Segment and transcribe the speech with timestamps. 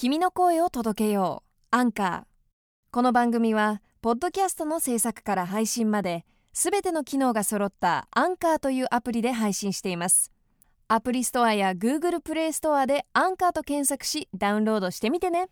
[0.00, 1.76] 君の声を届けよう。
[1.76, 2.22] アンカー。
[2.92, 10.30] この番組はポッドキャストの制作から配信まですべての機能が揃ったアンカーというアプリで配信しています。
[10.86, 15.48] アプリストアや Google プレイストアでアンカーと検索しダウンロードしてみてね。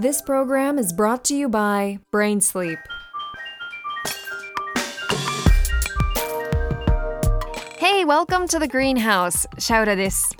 [0.00, 2.78] This program is brought to you by Brain Sleep
[7.76, 9.46] Hey, welcome to the greenhouse.
[9.58, 10.34] シャウラです。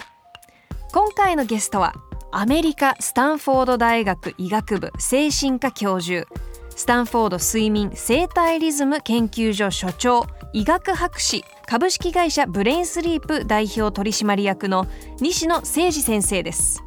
[0.95, 1.92] 今回のゲストは
[2.33, 6.27] アメリカスタンフォード大学医学部精神科教授、
[6.74, 14.86] スタンフォード睡眠生態リズム研究所所長、医学博士、株式会社ブレインスリープ代表取締役の
[15.20, 16.83] 西野誠二先生です。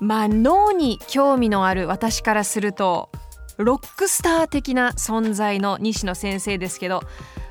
[0.00, 3.10] まあ脳に興味のある私からすると
[3.58, 7.02] ロックスター的な存在の西野先生ですけど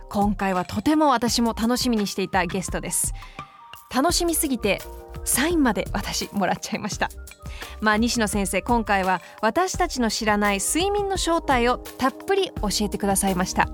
[0.09, 3.13] 今回はとても私も楽しみにしていたゲストです。
[3.93, 4.81] 楽しみすぎて
[5.23, 7.09] サインまで私もらっちゃいました。
[7.81, 13.67] まあ西野先生今回は私たちの知らない睡眠の正体をたっぷり教えてくださいました。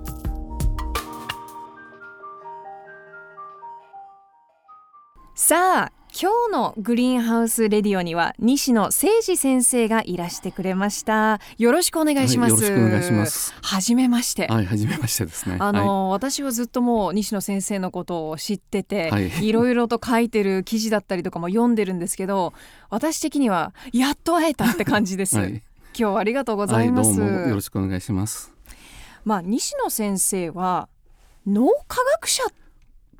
[5.34, 11.40] さあ今日のグリーンハウスレディオには西野誠二先生がいらしてくれました。
[11.56, 13.54] よろしくお願いします、はいよろしくお願いします。
[13.62, 15.56] はじめまして、はい、初めましてですね。
[15.58, 19.48] あの、私はずっともう西野先生のことを知ってて、はい。
[19.48, 22.52] いろいろと書いてる記事だったりとかも読んでるんですけど
[22.90, 25.62] 私的にはやっと会えたって感じです、はい、はい、今
[25.94, 28.52] 日はありがとうございます、はい、どうもよろしくお願いします。
[29.24, 30.90] まあ西野先生は
[31.46, 32.42] 脳科学者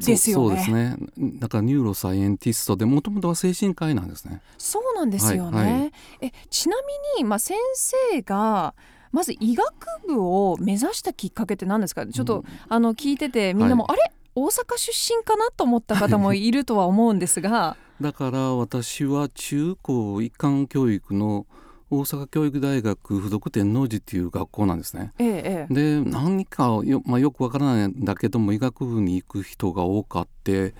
[0.05, 0.49] ですよね。
[0.49, 0.97] そうですね。
[1.39, 4.41] だから neuroscientist で、もともとは精神科医なんですね。
[4.59, 5.93] そうなんですよね、はいはい。
[6.21, 6.77] えちな
[7.17, 8.75] みに、まあ、先生が
[9.11, 9.67] まず医学
[10.07, 12.07] 部を目指したきっかけって何ですか？
[12.07, 12.45] ちょっと、うん。
[12.69, 14.13] あの聞いててみんなも、あれ？
[14.35, 15.51] 大阪出身かな？
[15.51, 17.77] と思った方もいるとは思うんですが。
[18.01, 21.47] だから私は中高一貫教育の
[21.95, 25.13] 大阪教育大学附属天王寺っていう学校なんですね。
[25.19, 25.75] ええええ。
[25.75, 30.75] で何かよ,、まあ、よくわからないんだけども医学部に行く人が多かって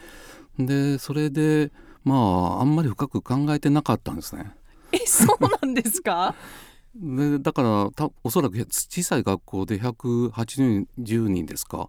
[0.59, 1.71] でそれで
[2.05, 4.53] まああんまり深く考えてなかったんですね。
[4.93, 6.35] えそうなんですか？
[6.97, 10.87] でだからたおそらく小さい学校で180
[11.29, 11.89] 人ですか。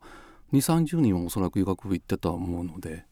[0.52, 3.06] 2 3 0人はおそらく医学部行ってたと思うので。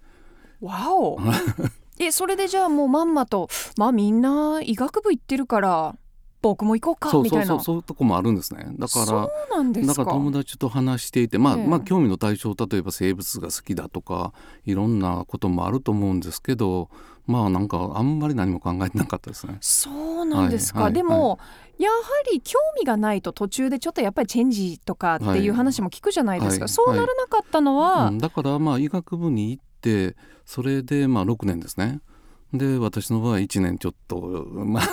[0.61, 1.17] わお。
[2.00, 5.95] えそれでじゃあもうまんまとまあみんな医学部行ってるから
[6.41, 8.66] 僕も行こうかみたいなそうそうそういうとこもあるんですね。
[8.79, 9.94] だからそうなんですか。
[9.94, 14.34] だから友達と話していてまあ、ええまあ興味の対象例えば生物が好きだとか
[14.66, 16.90] いろんなこともあると思うんですけど
[17.28, 19.57] まあなんかあんまり何も考えてなかったですね。
[19.62, 19.90] そ
[20.24, 21.40] うなんですか、はいはいでも、
[21.78, 21.97] やは
[22.31, 30.16] り興味がないと途中でちょっとやっぱりチェンジとかっていう話も聞くじゃないですか、はいそうならなかったのは、うん、だからまあ医学部に行って
[30.46, 32.01] それでまあ6年ですね。
[32.53, 34.84] で私の場合1年ちょっとまあ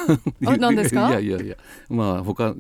[0.47, 1.11] あ何ですか？
[1.11, 1.57] いやいやいや
[1.89, 2.55] まあ他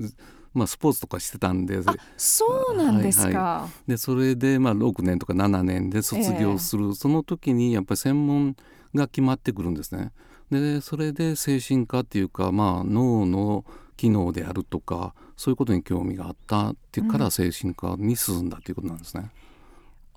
[0.55, 8.57] まあスポーツとかしてたんであそうなんですか、はでそれでまあ6年とか7年で卒業する、その時にやっぱり専門
[8.95, 10.13] が決まってくるんですね。
[10.51, 13.65] でそれで精神科っていうか、まあ、脳の
[13.97, 19.31] 機能であるとかそういうことに興味があったっていうから精神科に進んだっていうことなんですね。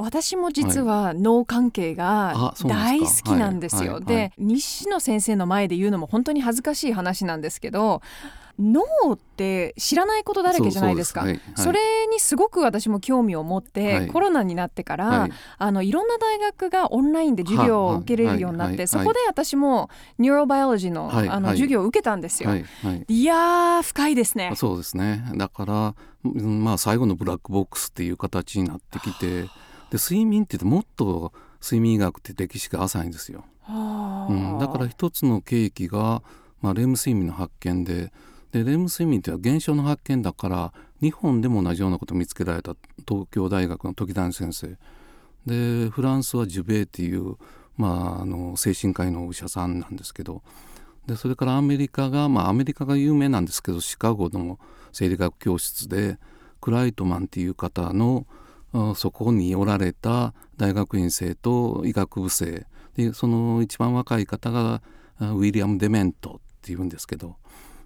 [0.02, 4.00] 私も実は脳関係が大好きなんですよ。
[4.00, 8.02] で西野先生の前で言うのも本当に恥ずかしい話なんですけど
[8.60, 11.22] 脳って知らないことだらけじゃないですか。
[11.22, 11.30] はい。
[11.30, 11.42] はい。
[11.56, 14.08] それにすごく私も興味を持って、はい。
[14.08, 15.32] コロナになってから、はい。
[15.58, 19.90] あのいろんな大学がオンラインで授業を受けれるようになって、そこで私も
[20.20, 22.52] neurobiology の,、あの授業を受けたんですよ。
[22.52, 23.24] はい。
[23.24, 24.52] やー深いですね。
[24.56, 25.24] そうですね。
[25.36, 29.46] だからうんまあ最後のブラックボックスっていう形になってきて
[29.92, 33.46] で睡眠って言うともっと睡眠医学って歴史が浅いんですよ。
[33.62, 34.34] はあ。
[34.34, 36.24] うん、だから一つの契機が、
[36.62, 38.12] まあ、レム睡眠の発見で
[38.52, 42.76] でレム睡眠っていうのは現象の発見だから日本でも同じようなことを見つけられた
[43.08, 44.78] 東京大学の時谷先生。
[45.46, 47.36] でフランスはジュベーっていう、
[47.78, 50.42] まあ、あの精神科医のお医者さんなんですけど。
[51.08, 54.60] でそれからアメリカが、まあ、アメリカが有名なんですけどシカゴの
[54.92, 56.20] 生理学教室で
[56.62, 58.41] クライトマンっていう方のあ
[58.96, 62.66] そこにおられた大学院生と医学部生。
[62.96, 64.82] でその一番若い方が
[65.20, 67.36] ウィリアム・デメントっていうんですけど。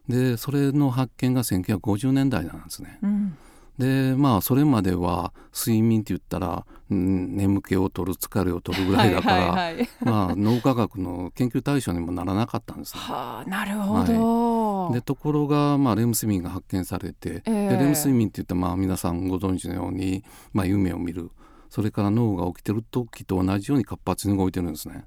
[0.07, 2.99] でそれの発見が1950年代なんですね。
[3.01, 3.37] うん。
[3.77, 9.89] でまあそれまでは睡眠って言ったら、うん眠気を取る疲れを取るぐらいだから、はいはいはい。
[10.05, 12.99] まあ脳科学の研究対象にもならなかったんですね。
[13.01, 17.69] はあなるほど、でところが、まあ、レム睡眠が発見されて、ええ。
[17.69, 20.23] でレム睡眠って言ったら、まあ、皆さんご存知のように、
[20.53, 21.31] まあ、夢を見る。
[21.69, 25.05] それから脳が起きてる時と同じように活発に動いてるんですね。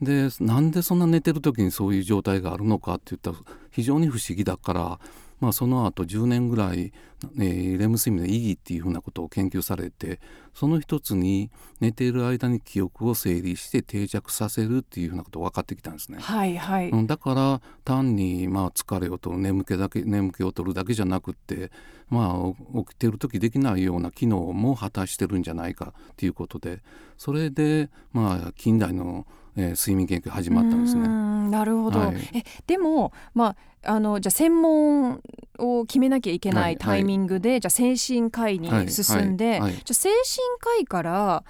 [0.00, 3.36] でなんでそんな寝てる時にそういう状態があるのかって言ったら
[3.70, 5.00] 非常に不思議だから、
[5.40, 6.92] まあ、その後10年ぐらい、
[7.38, 10.20] えーレム睡眠の意義っていうふうなことを研究されて
[10.54, 11.50] その一つに
[11.80, 16.18] 寝ている間に記憶を整理して定着させるっていうふうなことが分かってきたんですね。
[16.20, 21.70] はいはい、うんだから単にまあ疲れを取る眠気だけ眠気を取るだけじゃなくって
[22.08, 22.54] まあお
[22.84, 26.82] 起きてる時できないような機能も果たしてるんじゃないかっていうことで
[27.16, 29.26] それでまあ近代の、
[29.60, 31.06] えー睡眠研究始まったんですね。
[31.06, 32.16] んなるほど、はい。
[32.34, 35.20] えでもまああのじゃあ専門
[35.58, 36.76] を決めなきゃいけなはいい。
[36.76, 39.70] タイミングで、じゃあ精神科医に進んで、はいはい。
[39.70, 40.16] はいじゃあ精神
[40.60, 41.44] 科医から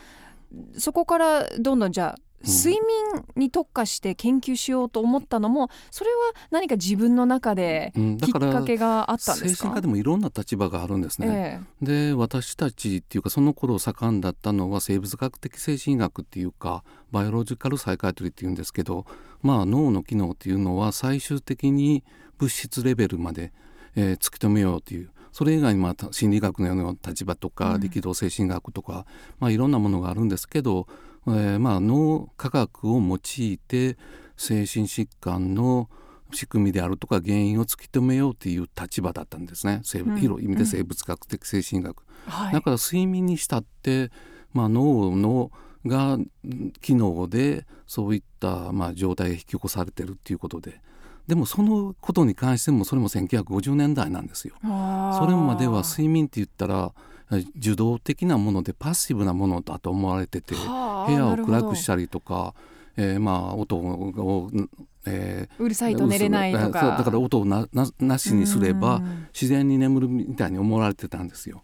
[0.76, 6.16] そこからどんどんじゃあ睡眠に特化して研究しようと思ったのもそれは
[6.50, 9.62] 何か自分の中できっかけがあったんですか？
[9.62, 11.60] 精神科でもいろんな立場があるんですね。
[11.82, 19.04] えで私たちっていうかその頃盛んだったのは生物学的精神医学っていうかバイオロジカルサイカイトリーっていうんですけど
[19.42, 22.04] まあ脳の機能っていうのは最終的に
[22.38, 23.52] 物質レベルまで、
[23.96, 27.80] えー突き止めようというそれ以外にまた心理学のような立場とか、うん。
[27.80, 29.06] 力道精神学とか、
[29.38, 30.88] まあ、いろんなものがあるんですけど、
[31.26, 33.96] えーまあ、脳科学を用いて
[34.36, 35.88] 精神疾患の
[36.32, 39.80] 仕組みであるとか原因を突き止めようという立場だったんですね。
[39.82, 40.20] 生物うん。
[40.20, 42.52] 広い意味で生物学的精神学、えはい。
[42.52, 44.10] だから睡眠にしたって、
[44.52, 45.50] まあ、脳の
[45.86, 46.26] がん
[46.80, 50.80] 機能でそういった、まあ、状態が引き起こされてるっていうことで。
[51.26, 54.54] でもそのことに関してもそれも1950年代なんですよ。
[54.62, 54.68] そ
[55.28, 57.09] れまでは睡眠って言ったらえ
[57.56, 62.54] 受動的なものでパッシブなものだと思われててはあ部屋を暗くしたりとか、
[62.96, 64.50] えーまあ音を、
[65.06, 66.96] えーうるさいと寝れないとか。
[66.98, 69.26] だから音をなななしにすればうん。
[69.32, 71.62] 自然に眠るみたいに思われてたんですよ。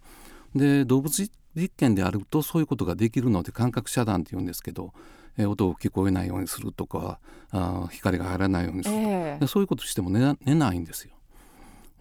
[0.54, 4.92] で動物実験であるとそういうことができるので感覚遮断って言うんですけど、
[5.36, 7.18] えー音を聞こえないようにするとか
[7.50, 9.40] あー光が入らないようにするとか、ええ。
[9.40, 11.10] でそういうことしても寝な寝ないんですよ。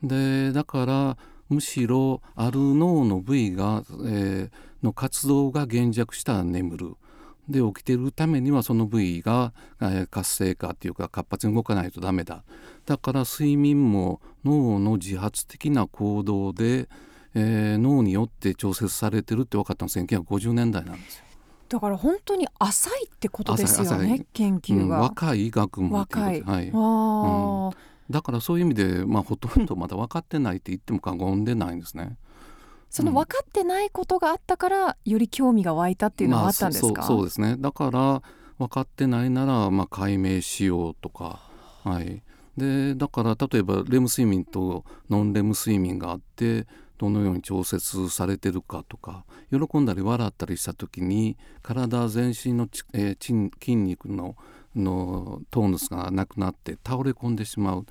[0.04, 1.18] でだから
[1.50, 4.52] むしろある脳の部位が、えー
[4.84, 6.96] の活動が減弱したら眠る。
[7.50, 12.44] で起きてるためにはその部位が、えー活性化っていうか活発に動かないとダメだ。
[12.86, 16.88] だから睡眠も脳の自発的な行動で、
[17.34, 21.26] えー脳によって調節されてるって分かったのは1950年代なんですよ。
[21.68, 32.18] だから本当に浅いってことですよね研究が、若い学問っていう若い、ことではい、ああだからそういう意味で、まあ、ほとんどまだ分かってないって言っても過言でないんですね。
[32.90, 37.58] その分かってないことがあったからより興味が湧いたっていうのはあったんですか、まあ、そうそうですね。
[37.58, 38.22] だから
[38.58, 41.42] 分かってないなら、まあ、解明しようとか、
[41.84, 42.22] はい、
[42.58, 46.68] でだから例えばレム睡眠とノンレム睡眠があって
[46.98, 54.36] どのように調節されてるかとか喜んだり笑ったりした時に体全身のち、えー筋筋肉の
[54.76, 57.86] のトーヌスがなくなって倒れ込んでしまう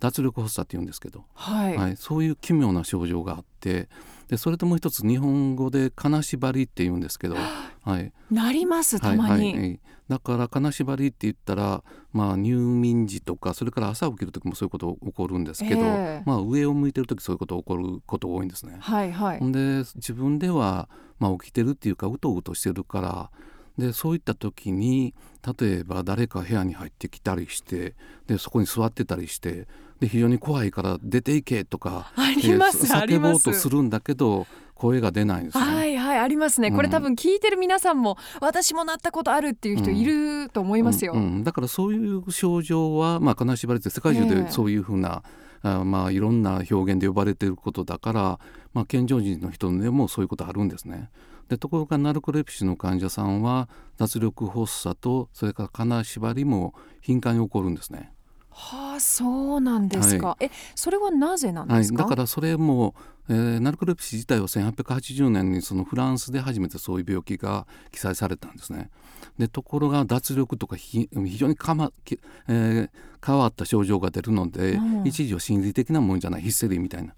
[0.00, 3.88] 脱力発作っていうんですけど、はい、はい、そういう奇妙な症状があって。
[4.28, 7.36] でそれともう一つ日本語で金縛りって言うんですけど、
[7.80, 8.12] はい。
[8.30, 16.22] なりますたはいまに、はいはいだから金縛りって言ったら、まあ、入眠時とかそれから朝起きる時もそういうこと起こるんですけど、ええ。
[16.24, 18.78] まあ、上を向いてる時そういうこと起こることが多いんですね。
[18.80, 19.52] はいはい。
[19.52, 23.30] で自分では、まあ、起きてるっていうかうとうとしてるから
[23.78, 25.14] でそういった時に
[25.60, 27.94] 例えば誰か部屋に入ってきたりして
[28.26, 29.68] でそこに座ってたりして
[30.00, 35.64] で非常に怖いから出ていけとかあります叫ぼうとするんだけど声が出ないんですね。
[35.64, 36.76] はいはいありますね、うん。
[36.76, 41.44] これ多分聞いてる皆さんも私もなったことあるっていう人いると思いますよ、うんうん。
[41.44, 44.42] だからそういう症状は、まあ、金縛りって世界中ええ。
[44.44, 45.24] でそういうふうな、
[45.62, 48.40] あまあ、いろんな表現で呼ばれていることだから、
[48.72, 51.10] まあ、健常人の人でもそういうことあるんですね。
[51.48, 58.12] でところがナルコレプシーの患者さんは脱力発作とそれから金縛りも頻繁に起こるんですね。
[58.50, 62.94] はあそうなんですか、えそれはなぜなんはい、ですか、だからそれも、
[63.28, 68.90] えーナルコレプシー自体は1880年にそのフランスで初めてそういう病気が記載されたんですね。
[69.38, 72.90] でところが脱力とかひ非常にか、まきえー
[73.24, 77.14] 変わった症状が出るので、うん一時は心理的なもんじゃないヒステリーみたいな。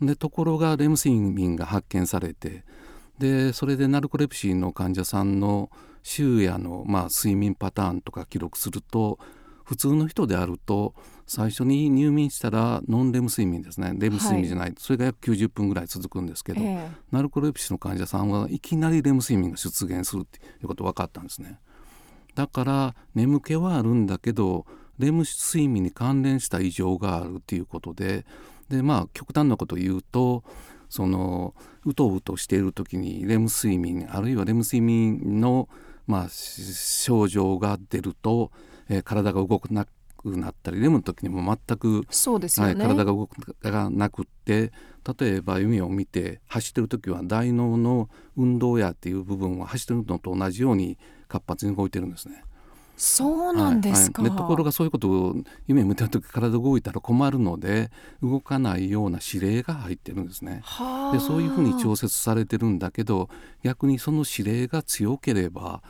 [0.00, 2.64] でところがレム睡眠が発見されて
[3.20, 5.70] でそれでナルコレプシーの患者さんの
[6.02, 9.18] 昼夜の、まあ、睡眠パターンとか記録すると
[9.62, 10.94] 普通の人であると
[11.26, 13.92] 最初に入眠したらノンレム睡眠ですね。
[13.94, 21.60] レム睡眠じゃない、それが約90分ぐらい続くんですけど、えナルコレプシーの患者さんはいきなりレム睡眠が出現するっていうこと分かったんですね。
[22.34, 24.66] だから眠気はあるんだけど
[24.98, 28.24] レム睡眠に関連した異常があるっていうことで
[28.68, 30.42] でまあ極端なことを言うと
[30.88, 35.68] そのうとうとしている時にレム睡眠あるいはレム睡眠の、
[36.06, 38.50] まあ、し症状が出ると、
[38.88, 39.86] えー体が動かな
[40.20, 44.72] くなったりレムの時にも全くそうですはい、体が動くがなくって
[45.18, 52.44] 例えば夢を見て走ってる時は大脳の運動やっていう部分は走ってるのと同じように活発に動いてるんですね。
[53.00, 57.90] そうなんですか、はいはいでところがそういうことを夢を見てる時体動いたら困るので
[58.22, 60.60] 動かないような指令が入ってるんですね。
[60.62, 63.30] はあでそういうふうに調節されてるんだけど
[63.62, 65.82] 逆にその指令が強ければ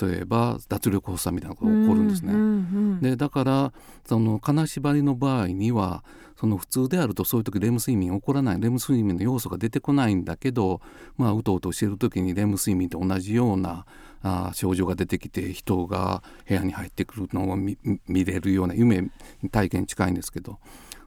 [0.00, 2.32] 例えば脱力発作みたいなことが起こるんですね。
[2.32, 2.52] うんうんう
[2.96, 3.72] んでだから
[4.04, 6.02] その金縛りの場合には
[6.38, 10.80] その普通であるとそういう時レム睡眠起こらないレム睡眠の要素が出てこないんだけど
[11.16, 13.86] まあうとうとしている時にレム睡眠と同じような
[14.22, 19.10] あー症状が出てきて人が部屋に入ってくるのを見見れるような夢
[19.50, 20.58] 体験に近いんですけど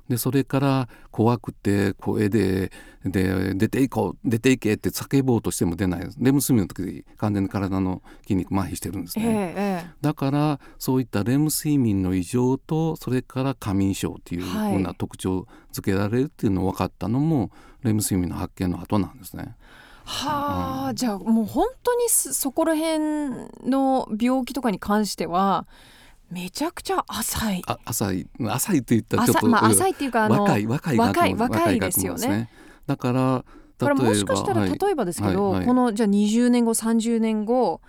[0.09, 2.71] でそれから怖くて声で
[3.05, 9.53] で出ていこう出ていけって叫ぼうとしても出ないレム睡眠の時完全に体の筋肉麻痺してるんですえね。
[9.55, 17.51] ええだからそういったレム睡眠の異常とそれから過眠症っていうはいふうな特徴付けられるっていうのを分かったのも、
[17.83, 19.55] レム睡眠の発見の後なんですね。
[20.09, 22.99] はあ、じゃあもう本当にそそこら辺
[23.63, 25.67] の病気とかに関しては
[26.31, 27.61] めちゃくちゃ浅い。
[27.67, 28.27] あ浅い。
[28.43, 32.49] 浅いって言ったらちょっと、浅まあ浅いっていうかあの若い若い若い若いですよね。
[32.87, 33.45] 若学問
[33.77, 34.79] だからもしかしたらはい。
[34.79, 35.67] 例えばですけど、はいはい。
[35.67, 37.81] このじゃあ20年後30年後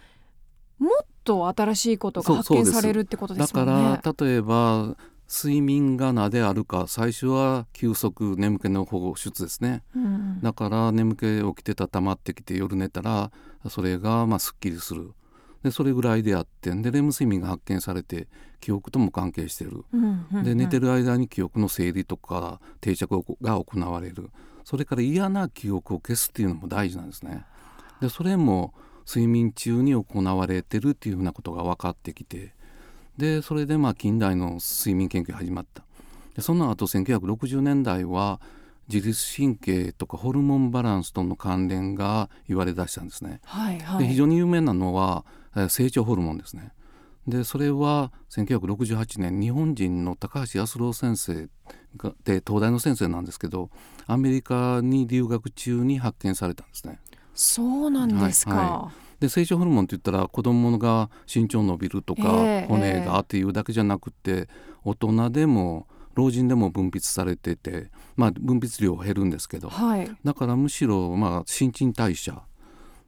[0.78, 4.00] もっと新しいことが発見されるってことでだかすもんね。
[4.02, 4.94] ら例えば
[5.32, 9.84] 睡眠が何であるか最初は休息眠気の保護出ですね。
[9.94, 10.40] うん。
[10.42, 13.30] だから眠気起きてた溜まってきて夜寝たら
[13.68, 15.12] それがまあすっきりする。
[15.62, 18.26] でそれぐらいであってでレム睡眠が発見されて
[18.60, 19.84] 記憶とも関係してる。
[19.92, 24.30] うんうんで寝てるる間に記憶の整理とか定着が行われる。
[24.64, 27.44] それから嫌な記憶を消すっていうのも大事なんですね。
[28.00, 28.74] でそれも
[29.06, 32.54] 睡眠中に行われてるっていうふうなことが分かってきて
[33.20, 35.82] でそれでまあ近代の睡眠研究が始まった
[36.34, 38.40] でその後1960年代は
[38.88, 43.40] 自律神経とかホルモンバランスとの関連が言われ出したんですね。
[43.44, 44.16] はいはで非い。
[44.16, 45.24] 常に有名なのは
[45.54, 46.72] えー成長ホルモンですね。
[47.28, 51.48] でそれは1968年日本人の高橋康郎先生
[51.96, 53.70] がで東大の先生なんですけど
[54.06, 56.98] アメリカに留学中に発見されたんですね。
[57.34, 58.54] そうなんですか。
[58.54, 64.48] はで成長ホルモンって言ったら子供が身長伸びるとか、ええ骨がっていうだけじゃなくて
[64.84, 70.10] 大人でも老人でも分泌されてて、まあ、分泌量は減るんですけどはい。
[70.24, 72.42] だからむしろまあ新陳代謝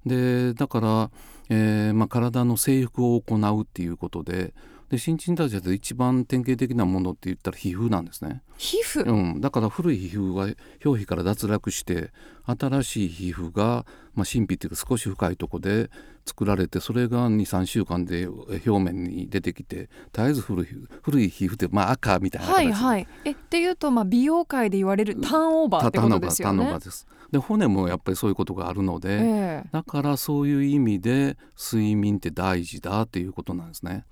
[0.06, 1.10] でだから、
[1.48, 4.54] えーまあ、体の制服を行うっていうことで
[4.92, 9.02] で新陳代謝で一番典型的なものって言ったら皮膚なんですね、皮膚？
[9.10, 10.50] うん、だから古い皮膚は
[10.84, 12.10] 表皮から脱落して
[12.44, 15.88] 新しい皮膚が、まあ、神秘っていうか少し深いとこで
[16.26, 20.66] 作られてそれが23週間で表面に出てきて絶えず古い
[21.00, 23.08] 古い皮膚って、まあ、赤みたいな形はいはい。
[23.24, 26.84] えっていうとまあ美容界で言われるターンオーバーってことですよねターンオーバー。
[26.84, 34.04] ですで骨もやっぱりそういうことがあるので、ええだからそういう意味で睡眠って大事だっていうことなんですね。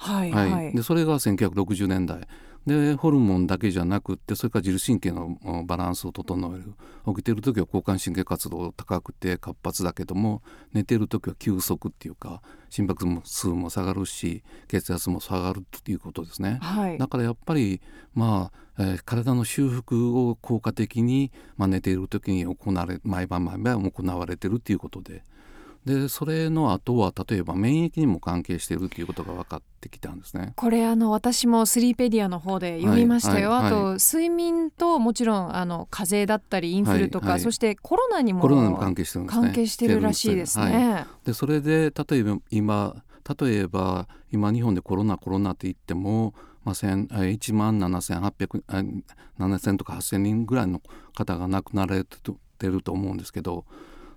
[0.00, 0.74] はいはいはい。
[0.74, 2.26] でそれが1960年代
[2.66, 6.74] でホルモンだけじゃなくってそれから自律神経のうんバランスを整える
[7.06, 10.42] 起きてる時は交感神経活動高くて活発だけども
[10.72, 16.58] 寝てる時は休息っていうか心拍数も下がるし血圧も下がるっていうことですね。
[16.60, 16.98] はい。
[16.98, 17.80] だからやっぱり
[18.14, 25.22] まあ、えー体の修復を効果的に、まあ、寝ている時に行われ毎晩毎晩行われてるっていうことで
[25.84, 30.52] でそれの後は例えば免疫にも関係しているっていうことが分かってきたんですね。
[30.56, 39.42] これあの私もスリーペディアの方で読みましたよ、はいはいあと睡眠ともちろんあの風邪だったりインフルとか、はいはいそしてコロナにもコロナにも関係してるんですね。
[39.46, 40.64] 関係してるらしいですね。
[40.64, 43.02] はいでそれで例えば今
[43.40, 46.34] 例えば今日本でコロナコロナって言っても、
[46.64, 48.82] まあ、千えー1万7800あ
[49.42, 50.82] 7000とか8000人ぐらいの
[51.14, 53.64] 方が亡くなられてると思うんですけど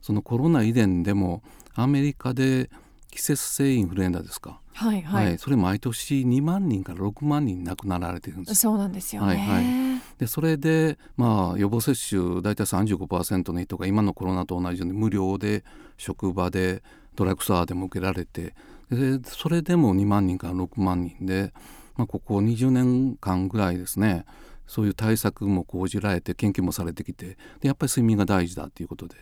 [0.03, 1.41] そのコロナ以前でも
[1.74, 2.69] アメリカで
[3.10, 8.62] 季節性インフルエンザですか、はいはい、それ毎年2万人から6万人亡くなられてるんです。
[8.62, 9.27] そうなんですよね。
[9.27, 15.63] はいはでそれで、まあ、予防接種大体35%の人が今のコロナと同じように無料で
[15.98, 16.83] 職場で
[17.15, 18.53] ドラッグストアでも受けられて
[18.91, 21.51] でそれでも2万人から6万人で
[21.95, 24.25] まあ、ここ20年間ぐらいですね
[24.67, 29.15] そういう対策も講じられて研究もされてきてでやっぱり睡眠が大事だということで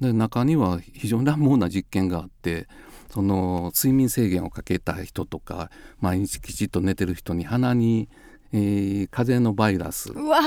[0.00, 2.68] で中には非常に乱暴な実験があって
[3.10, 8.08] その睡眠制限をかけた人とか毎日きちっと寝てる人に鼻に、
[8.52, 10.12] えー風邪のバイラス。
[10.12, 10.40] うわ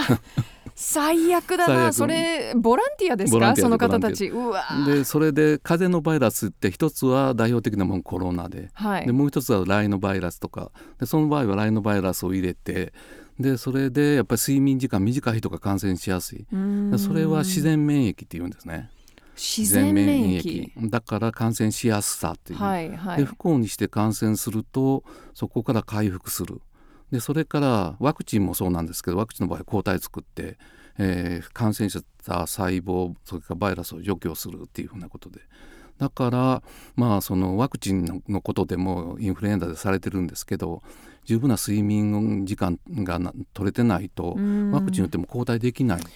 [0.76, 1.92] 最悪だな。
[1.94, 3.56] それボランティアですか？
[3.56, 4.28] その方たち。
[4.30, 4.64] うわ。
[4.88, 8.70] でそれで風邪のバイラスって一つは代表的なもんコロナで。
[8.74, 9.06] はい。
[9.06, 10.72] でもう一つはライノバイラスとか。
[11.00, 12.94] でその場合はライノバイラスを入れて。
[13.40, 16.46] でそれでやっぱり睡眠時間短い人が感染しやすい。
[16.92, 18.90] でそれは自然免疫っていうんですね
[19.36, 20.72] 自然免疫。
[20.90, 23.18] だから感染しやすさっていう、はいはい。
[23.18, 26.62] で不幸にして感染するとそこから回復する。
[27.12, 30.58] でそれからワクチンもそうなんですけどワクチンの場合抗体作って、
[30.98, 35.42] えー感染した細胞それからバイラスを除去するっていうふうなことで。
[35.98, 36.64] だから
[36.96, 40.82] まあそのワクチンののことでもインフルエンザでされてるんですけど
[41.26, 44.72] 十分な睡眠時間がな取れてないとうん。
[44.72, 46.10] ワクチン打っても抗体できないと。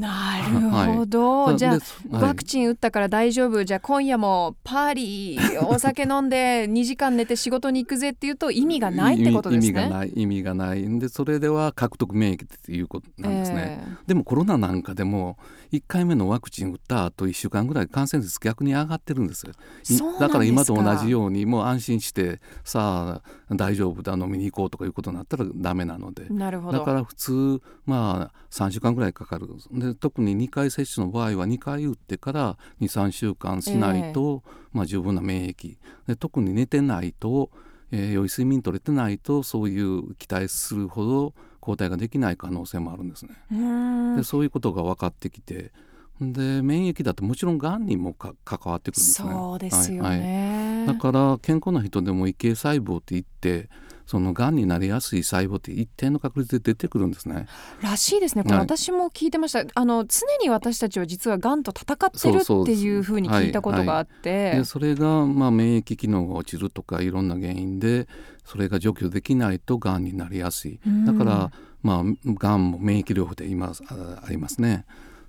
[0.00, 1.58] なるほど、はい。
[1.58, 1.78] じゃあ
[2.10, 3.62] ワクチン打ったから大丈夫。
[3.64, 9.68] じゃあ今夜もパーリーお酒飲んで2時間寝て仕事に行くぜっていうと意味がないってことですね。
[9.68, 10.82] 意味がない意味がない。
[10.82, 13.84] んでそれでは獲得免疫っていうことなんですね。
[13.86, 15.36] えでもコロナなんかでも
[15.72, 19.46] 1回目のワクチン打った後1週間ぐらい感染率逆に上がってるんです。
[19.46, 20.26] よいそうなんですか。
[20.28, 26.26] だから今と同じようにもう安心してさあ大丈夫だ飲みに行こうとかいうことになったらダメなので。
[26.30, 26.78] えなるほど。
[26.78, 29.48] だから普通まあ3週間ぐらいかかる。
[29.72, 37.50] で特に2回接種の場合は2回打ってから23週間しないと、まあ、十分な免疫で特に寝てないと、
[37.90, 44.16] えー良い睡眠取れてないとそういう期待するほど抗体ができない可能性もあるんですね。
[44.16, 45.72] でそういうことが分かってきて
[46.20, 49.30] で免疫だともちろんがんにもか関わってくるんですね。
[49.30, 50.84] そうですよはいはいね。
[50.86, 53.68] だから健康な人でも異形細胞って言って
[54.06, 57.46] そのがんになりやすい細胞って一定の確率で出てくるんですね。
[57.82, 58.42] らしいですね。
[58.42, 59.64] これはい私も聞いてました。
[59.74, 68.08] あの常に私たちは実はがんと戦ってるっていうふうに聞いたことがあってで、それがまあ免疫機能が落ちるとかいろんな原因で
[68.44, 70.80] それが除去できないとがんになりやすい。
[70.86, 74.84] うんだからまあがんも免疫療法で今あありますね。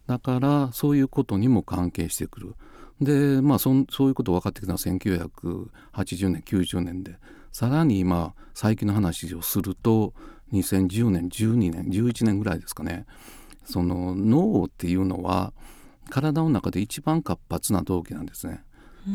[0.07, 2.55] だからそういうことにも関係してくる。
[3.01, 7.17] でまあそんそういうこと分かってきたのは1980年90年で
[7.53, 10.13] さらに今最近の話をすると
[10.51, 13.05] 2010年12年11年ぐらいですかね
[13.63, 15.53] その脳っていうのは
[16.09, 18.61] 体の中で一番活発な動機なんですね。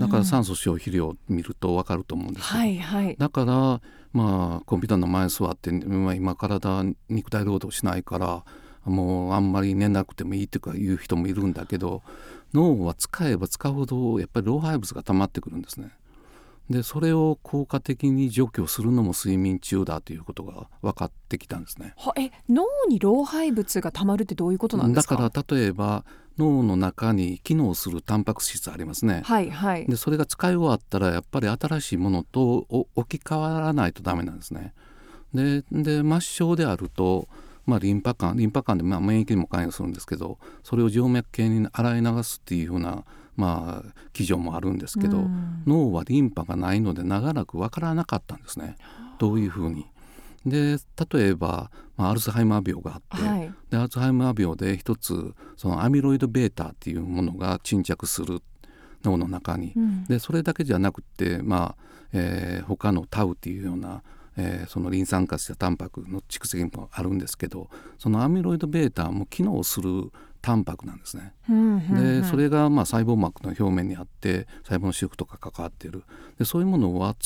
[0.00, 3.16] だから酸素消費量を見ると分かると思うんですけど、はいはい。
[3.18, 3.80] だから
[4.12, 8.44] まあコンピューターの前に座って、まあ、今体肉体労働しないから
[8.84, 12.02] もうあんまり寝なくてもいいとかいう人もいるんだけど
[12.54, 15.90] 脳は使えば使うほどやっぱり老廃物が溜まってくるんですね。
[16.70, 21.94] でそれを効果的に除去するのも睡眠中だということが分かってきたんですね。
[21.96, 25.16] はえ脳に老廃物がたまるってどういうことなんですか？
[25.16, 26.04] だから例えば
[26.36, 29.22] 脳の中に機能するタンパク質ありますね。
[29.24, 29.86] はいはい。
[29.86, 34.74] でそれが使い終わったらやっぱり新しいものとお置き換わらないとダメなんですね。
[35.32, 37.28] でで末梢であると、
[37.66, 43.04] まあ、リンパ管リンパ管でまあ免疫にも関与するんですけどそれを静脈系に洗い流すっていうふうな、
[43.38, 45.62] まあ、基準もあるんですけど、うん。
[45.64, 48.76] 脳はリンパがないので長らく分からなかったんですね。
[49.18, 49.86] どういうふうに。
[50.44, 50.78] で
[51.12, 53.52] 例えば、まあ、アルツハイマー病があって、はい。
[53.70, 58.42] でアルツハイマー病で一つそのアミロイド β っていうものが沈着する
[59.04, 60.04] 脳の中に、うん。
[60.06, 64.02] でそれだけじゃなくて、まあえー他のタウっていうような、
[64.36, 71.32] えーそのリン酸化したタンパクの蓄積もあるんですけどそのアミロイド β も機能するタンパクなんですね。
[71.48, 76.04] うんうんうんでそれがまあ細胞膜の表面にあって細胞の修復とか関わっている
[76.38, 77.16] でそういうものは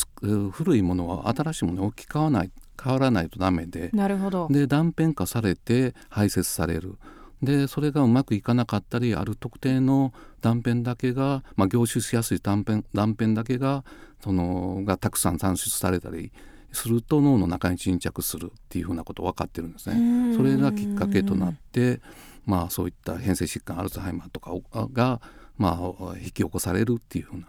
[0.52, 2.50] 古いものは新しいものに置き換わらない
[2.82, 4.48] 変わらないとダメでなるほど。
[4.50, 6.96] で断片化されて排泄される
[7.42, 13.84] でそれがうまくいかなかったりある特定の断片だけが、まあ、凝集しやすい断片断片だけが
[14.22, 16.32] そのがたくさん産出されたり
[16.72, 20.36] すると脳の中に沈着するっていうふうなこと分かってるんですね。
[20.36, 22.00] それがきっかけとなって、
[22.44, 24.52] まあ、そういった変性疾患アルツハイマーとか
[24.92, 25.20] が、
[25.56, 27.46] まあ、引き起こされるっていうふうな。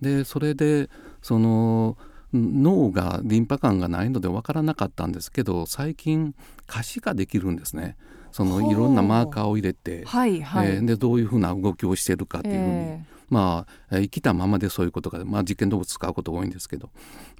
[0.00, 0.90] でそれで
[1.22, 1.96] その
[2.32, 6.34] 脳がリンパ管がないので分からなかったんですけど最近
[6.66, 7.96] 可視化できるんですね。
[8.32, 10.66] そのいろんなマーカーを入れて、はいはい。
[10.66, 13.04] えーでどういうふうな動きをしているかっていうふうに、え
[13.34, 16.90] まあえー生きたままでそういうことが、まあ、実験動物使うことが多いんですけど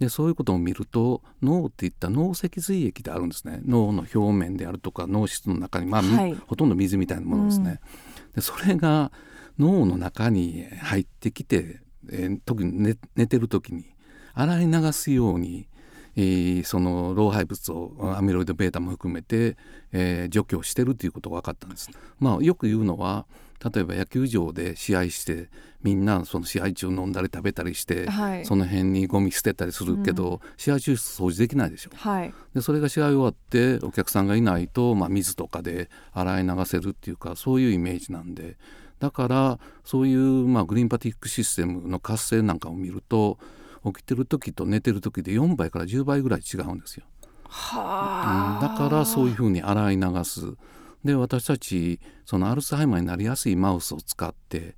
[0.00, 7.80] でそういうことを見ると脳っていった脳脊髄液であるんですね脳の表面であるとか脳室の中に、まあみはいほとんど水みたいなものですね。
[8.34, 9.12] でそれが
[9.58, 11.80] 脳の中に入ってきて、
[12.10, 13.84] えー特に寝寝てる時に
[14.34, 15.68] 洗い流すように
[16.16, 19.56] えーその老廃物をアミロイド β も含めて、
[19.92, 21.90] えー除去してるということが分かったんです。
[22.18, 23.26] まあ、よく言うのは
[23.72, 25.48] 例えば野球場で試合して
[25.82, 31.90] みんなその試合中飲んだり食べたりして、はいその辺にゴミ捨てたりするけど、試合中掃除できないでしょ。
[31.94, 38.56] はいでそれが試合終わってお客さんがいないと、まあ、水とかで洗い流せるっていうかそういうイメージなんで
[38.98, 43.38] だからそういう、まあ、グリーンパティックシステムの活性なんかを見ると
[43.84, 47.04] 起きてる時と寝てる時で4倍から10倍ぐらい違うんですよ。
[47.48, 50.54] はうんだからそういうふうに洗い流す。
[51.04, 54.74] で私たちそのアルツハイマーになりやすいマウスを使って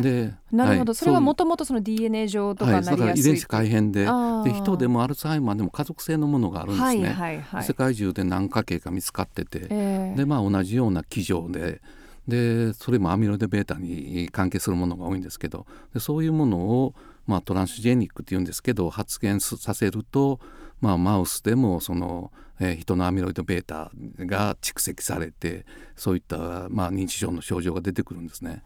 [0.00, 4.00] でなるほど、はいそれはもともとその DNA 上とはい、だからかなりやすい、遺伝子改変で。
[4.00, 4.08] で
[4.52, 7.08] 人でもアルツハイマーでも家族性のものがあるんですはいね。
[7.08, 7.64] はいはい。
[7.64, 10.16] 世界中で何家系か見つかってて、ええ。
[10.16, 11.80] でまあ同じような基準で。
[12.26, 15.66] でそれもアミロイド β に関係するものが多いんですけど。
[15.94, 16.94] でそういうものを、
[17.26, 20.38] まあ、トランスジェニックっていうんですけど発現すさせると、
[20.80, 25.64] まあ、マウスでもその、えー人のアミロイド β が蓄積されて
[25.96, 28.62] そういった、まあ、認知症の症状が出てくるんですね。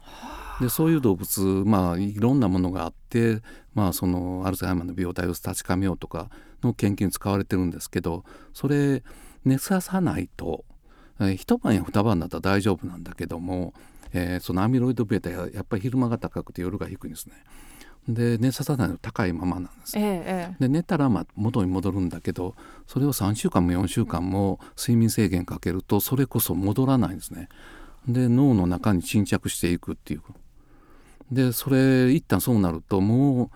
[0.61, 3.41] でそういう動物、まあ、いろんなものがあって、
[3.73, 6.29] まあ、そのアルツハイマーの病態を確かめようとか
[6.61, 9.03] の研究に使われてるんですけどそれ
[9.45, 10.63] 寝ささないと、
[11.19, 13.73] えー一晩や二晩だったら大丈夫なんだけども、
[14.13, 17.35] えーそのアミロイド β ややっぱり昼間が高くて夜が低いんですね。
[18.07, 19.97] で寝ささないと高いままなんです。
[19.97, 27.49] えええで寝たらまあ元に戻るんだけどそれを3週間も4週間も睡眠制限かけるとそれこそ戻らないんですね。
[28.07, 30.21] で脳の中に沈着していくっていう。
[31.31, 33.49] でそれ一旦そうなるとも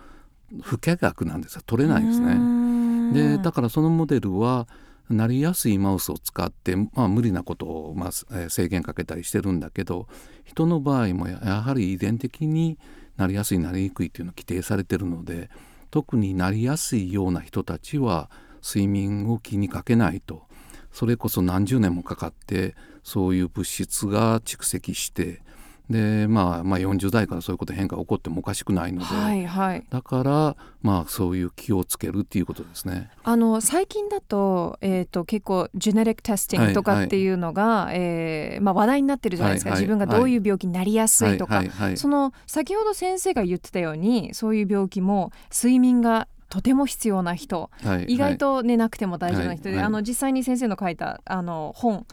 [0.56, 1.62] う不可逆なんですよ。
[1.66, 3.36] 取れないんですね。
[3.36, 4.66] でだからそのモデルは
[5.10, 10.06] なりやすいマウスを使って、まあ、無理なことを、まあ、えー制限かけたりしてるんだけど
[10.44, 12.78] 人の場合もややはり遺伝的に
[13.18, 15.50] なりやすいなりにくいっていうのを規定されてるので
[15.90, 18.30] 特になりやすいような人たちは
[18.64, 20.46] 睡眠を気にかけないと。
[20.92, 25.42] それこそ何十年もかかってそういう物質が蓄積して
[25.90, 29.84] で、まあ、まあ40代からそういうこと変化が起こってもおかしくないので、はいはい。
[29.88, 33.10] だから、まあ、そういう気をつけるっていうことですね。
[33.24, 39.82] あの最近だと,、えー、と結構ジェネリックテスティングとかっていうのが、えーまあ、話題になってるじゃないですか、はいはい。
[39.82, 47.70] 自分がどういう病気になりやすいとか、はいはいはいその先ほど先生が言ってたようにそういう病気も睡眠がとても必要な人。
[47.82, 48.04] はい。
[48.04, 49.86] 意外と寝なくても大丈夫な人で、はいはい。
[49.86, 52.06] あの実際に先生の書いたあの本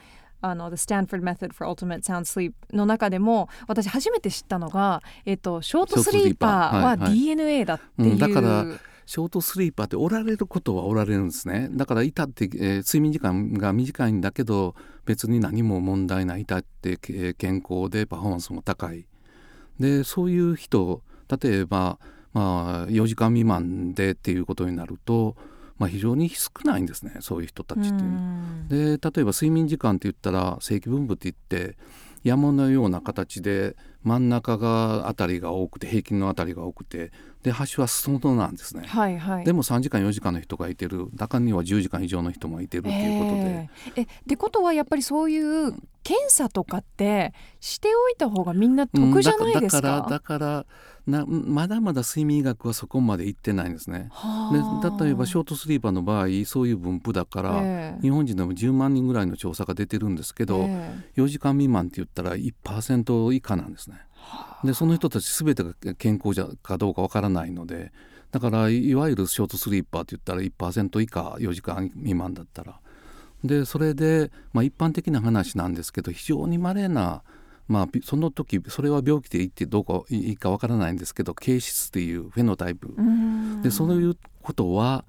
[0.46, 6.82] あの The Stanford Method for Ultimate Sound Sleep の中でも私初めて知ったのが、えっと、ショートスリーパー。
[6.82, 8.66] は DNA だっていう、うんだから
[9.06, 11.70] ショートスリーパーっておられることはおられるんですね。
[11.72, 14.74] だからいたって、えー睡眠時間が短いんだけど
[15.06, 19.06] 別に何も問題ないいたって、えー健康でパフォーマンスも高い。
[19.80, 21.04] でそういう人
[21.42, 22.00] 例えば、
[22.34, 25.36] まあ、4時間未満でっていうことになると、
[25.78, 28.00] まあ、非常に少ないんですねそういう人たちっていうの。
[28.00, 28.06] は。
[28.06, 28.68] うん。
[28.70, 31.78] で例えば睡眠時間って言ったら正規分布って言って
[32.24, 37.12] 山のような形で真ん中があたりが多くて平均のあたりが多くて
[37.44, 38.88] で端は裾野なんですね。
[38.88, 39.46] はいはい。
[39.46, 41.10] でも3時間4時間の人がいてる。
[41.16, 44.02] 中には10時間以上の人もいてるっていうことで、えー。
[44.02, 50.66] えってことはやっぱりそういう検査とかってしておいた方がみんな得じゃないですか、うんだからだから
[51.08, 54.10] なまだまだ睡眠医学はそこまで行ってないんですね。
[54.52, 63.98] で例えばショートスリーパーの場合そういう分布だから、ええ日本人でも10万人ぐらいの調査が出てるんですけど、え4時間未満って言ったら1%以下なんですね。
[64.64, 67.92] でその人たち全てが健康じゃかどうかわからないので
[68.32, 72.80] だからいわゆるショートスリーパーって言ったら1%以下4時間未満だったら。
[73.44, 77.22] でそれで、まあ、一般的な話なんですけど非常に稀な、
[77.68, 82.94] まあ、びその時それは病気で言ってどうかいいかわからないんですけど形質っていうフェノタイプ。
[83.64, 85.06] でそういうことは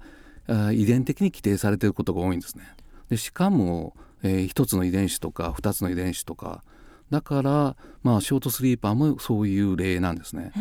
[0.73, 2.63] 遺伝的に規定されていることが多いんですね。
[3.09, 6.63] でしかも、えー、1つの遺伝子とか2つの遺伝子とか。
[7.09, 10.53] だから、まあ、ショートスリーパーもそういう例なんですね。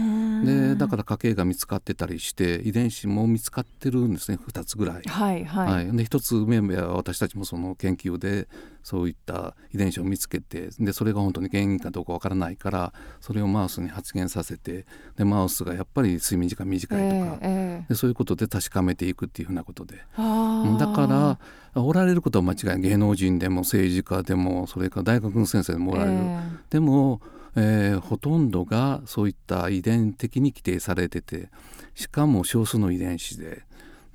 [0.44, 4.38] でだから家系が見つかってたりして遺伝子も見つかってるんですね。
[4.48, 5.02] 2つぐらい。
[5.06, 8.48] はいはい、はい、で1つ目は私たちもその研究で
[8.82, 14.84] そういった遺伝子を見つけてでそれが本当に原因かどうかわからないからそれをマウスに発現させて
[15.16, 17.86] でマウスがやっぱり睡眠時間短いとか、ええええ。
[17.90, 19.98] でそういうことで確かめていくっていうふうなことで。
[20.16, 21.38] だか
[21.74, 26.40] らおられることは間違い芸能人でも政治家でもそれから大学の先生でもおられる、え。
[26.70, 27.20] でも、
[27.56, 31.48] えーほとんどがそういった遺伝的に規定されてて
[31.94, 33.62] しかも少数の遺伝子で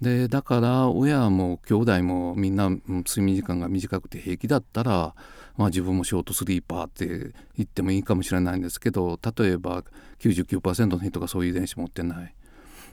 [0.01, 5.13] でだから親も兄弟もみんな睡眠時間が短くて平気だったら、
[5.57, 9.83] まあ、自分もショートスリーパーって言ってもいいかもしれないんですけど例えば
[10.19, 12.33] 99%の人がそういう遺伝子持ってない。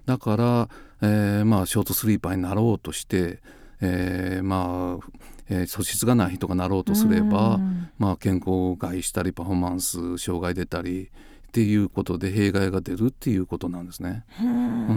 [0.05, 0.69] だから、
[1.03, 3.41] えーまあ、ショートスリーパーになろうとして、
[3.83, 5.07] えーまあ、
[5.49, 11.11] えー素質がない人がなろうとすれば、うんまあ、健康を害したりパフォーマンス障害出たり
[11.49, 14.25] っていうことで弊害が出るっていうことなんですね。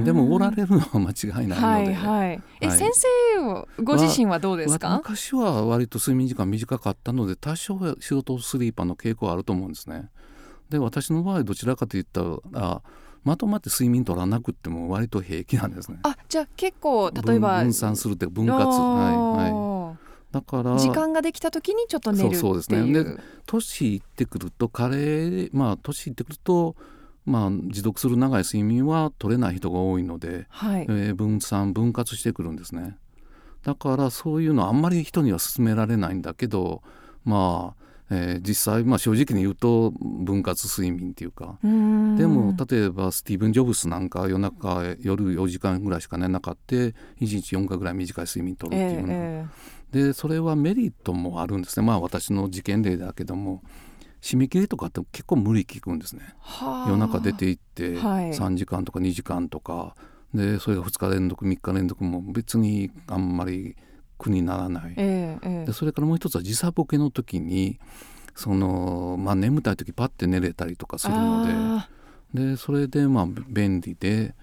[0.04, 2.44] でもおられるのは間違いないので、はいはい。
[2.60, 4.98] え、はい先生ご自身はどうですわか？
[4.98, 10.10] 昔は割と睡眠時間短かったので多少は仕事スリーパーの傾向はあると思うんですね。
[10.70, 12.82] で私の場合どちらかといったら
[13.24, 16.00] まとまって睡眠取らなくっても割と平気なんですね。
[16.04, 19.71] あ、じゃあ結構例えば分分散するって分割はいはい。
[20.32, 22.42] だから時間ができた時にちょっと寝るっていう。
[22.42, 23.04] そうですね。
[23.04, 26.76] で年いってくると加齢まあ年いってくると
[27.26, 30.84] まあ持続する長い睡眠は取れない人が多いので、はい。
[30.84, 32.98] えー分散分割してくるんですね。
[33.64, 36.82] だからそういうのあんまり人には勧められないんだけど
[37.26, 41.60] まあ、えー実際、まあ、正直に言うと分割睡眠っていうか。
[41.62, 41.68] で
[42.26, 49.46] も例えばスティーブン・ジョブスなんか夜中夜4時間ぐらいしか寝なかった1日4回ぐらい短い睡眠とるっていうの、え
[49.92, 51.86] でそれはメリットもあるんですね。
[51.86, 53.62] まあ私の事件例だけども。
[54.22, 56.22] 締め切りとかって結構無理聞くんですね。
[56.24, 56.90] えはあ。
[56.90, 58.32] 夜中出て行ってはい。
[58.32, 59.96] 3時間とか2時間とか。
[60.34, 63.76] でそれが2日連続3日連続も別にあんまり
[64.18, 64.94] 苦にならない。
[64.96, 65.66] ええええ。
[65.66, 67.80] でそれからもう一つは時差ボケの時に
[68.36, 71.52] その、まあ、眠たい時パッて寝れたりとかするので。
[71.54, 71.90] あ
[72.34, 74.36] でそれでまあ便利で。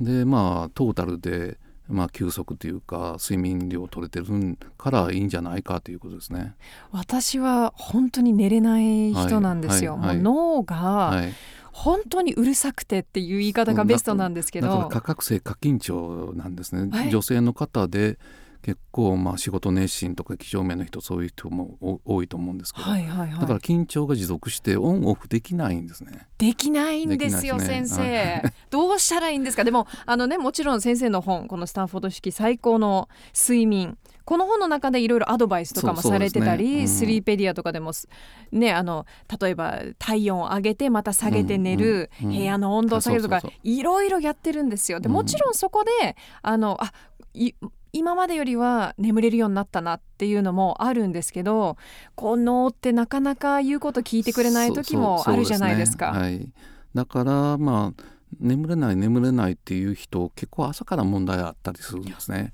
[0.00, 6.54] でまあトータルでまあ休息というか睡眠量取れてるからいいんじゃないかということですね。
[6.92, 9.96] ー私は本当に寝れない人なんですよ。
[9.96, 11.32] はいはい脳がはい、
[11.72, 14.68] 本当にうるさくてっていう言い方がベストなんですけど。
[14.68, 18.18] だから過覚性過緊張なんですね、はい女性の方で
[18.66, 23.40] 結構まあ仕事熱心とか几帳面の人そういう人もお多いと思うんですけど、はいはいはい。
[23.40, 26.26] だから緊張が持続してオンオフできないんですね。
[26.36, 28.42] できないんですよできない先ですね。
[28.42, 29.62] 生、 どうしたらいいんですか？
[29.62, 33.98] でもあのねもちろん先生の本このスタンフォード式最高の睡眠。
[34.24, 36.80] この本の中でいろいろアドバイスとかもされてたり、ね。
[36.80, 36.88] うん。
[36.88, 38.08] スリーペディアとかでもす
[38.50, 39.06] ねあの
[39.40, 42.38] 例えば体温を上げてまた下げて寝る、うんうんうん。
[42.40, 44.98] 部屋の温度を下げるとかいろいろやってるんですよ。
[44.98, 46.92] でうんもちろんそこであのあ
[47.36, 47.52] い
[47.96, 51.78] 今までよりは眠れるようになったなっていうのもあるんですけど
[52.14, 56.12] こう脳ってなかなか言うこと聞いてくれない時もあるじゃないですか。
[56.12, 56.52] そうねはい、
[56.94, 58.02] だからまあ
[58.38, 62.52] 眠れない眠れないっていう人結構朝から問題あったりするんですね。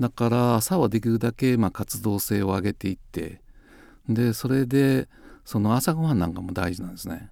[0.00, 3.42] だから朝はできるだけまあ活動性を上げていって
[4.08, 5.06] でそれで
[5.44, 7.28] その朝ごはんなんかも大事なんですね。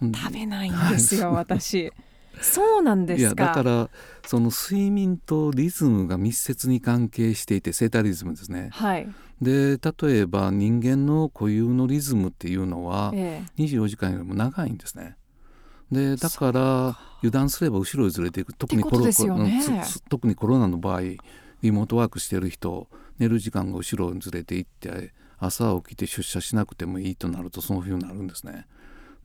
[0.00, 1.92] 食べないんですよ、私
[2.40, 3.90] そうなんですかいやだから
[4.26, 8.70] その睡眠とリズムが密接に関係していてセータリズムですね。
[8.72, 9.08] はい、
[9.40, 15.16] で例えば人間の固有のリズムっていうのはえ24時間よりも長いんですね。
[15.90, 19.62] でだから油断すれば後ろにずれていく特にコロね
[20.08, 21.00] 特にコロナの場合
[21.62, 28.66] リモートワークしてる人寝る時間が後ろにずれていって朝起きて出社しなくてもいいとなるとそういうふうになるんですね。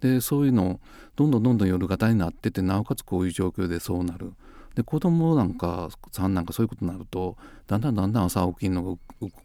[0.02, 0.80] でそういうの
[1.16, 4.34] どんどんどんどん夜型になっててなおかつこういう状況でそうなる。
[4.76, 7.36] で子供なんかさんなんかそういうことになると
[7.68, 8.98] だんだんだんだん朝起きるのがう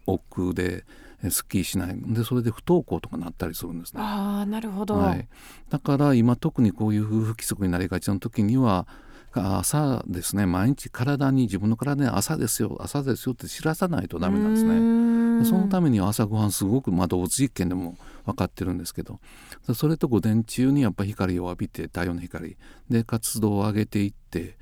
[0.05, 0.85] 億劫で
[1.23, 4.03] えすっきりしないでそれで不登校とかなったりするんですえね。
[4.03, 5.27] ああなるほど、はい、
[5.69, 8.87] だから今特にこういう夫婦規則になりがちな時には
[9.39, 14.79] 朝ですね毎日体に自分の体に朝ですよ朝ですよって知らさないとダメなんですね。
[15.39, 19.19] ねそのためには朝ごはんすごく、まあ、動物実験でも分かってるんですけど。
[19.73, 22.57] それと午前中にやっぱ光を浴びて太陽の光。
[22.89, 24.57] で活動を上げていって。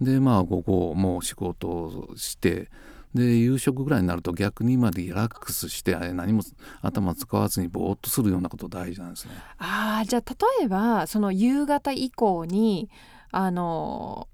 [0.00, 2.70] でまあ午後もう仕事をして。
[3.14, 6.42] で夕食ぐらいになると逆に今リラックスしてあれ何も
[6.80, 9.32] 頭使わずにぼーっとするようなこと大事なんですね。
[9.58, 10.22] ああじゃあ
[10.60, 12.88] 例えばその夕方以降に
[13.32, 14.28] あの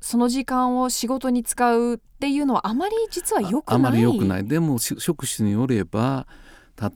[0.00, 3.74] その時間を仕事に使うっていうのはあまり実は良くない？
[3.74, 4.46] ああまり良くない。
[4.46, 6.26] でもし職種によれば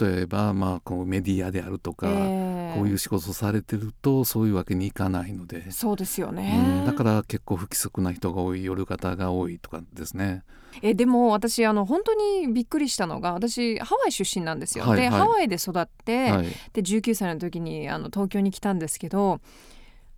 [0.01, 2.75] 例えばまあこうメディアであるとか、ええ。
[2.77, 10.43] こういう仕事されてるとそういうわけにいかないので、そうですよね、うん、だから結構不規則な人が多い夜型が多いとかですね。
[10.83, 14.85] えでも私あの本当にびっくりしたのが私ハワイ出身なんですよ。
[14.87, 15.09] で、はいはい。
[15.11, 19.41] ハワイで育って、はい、で19歳の時にあの東京に来たんですけど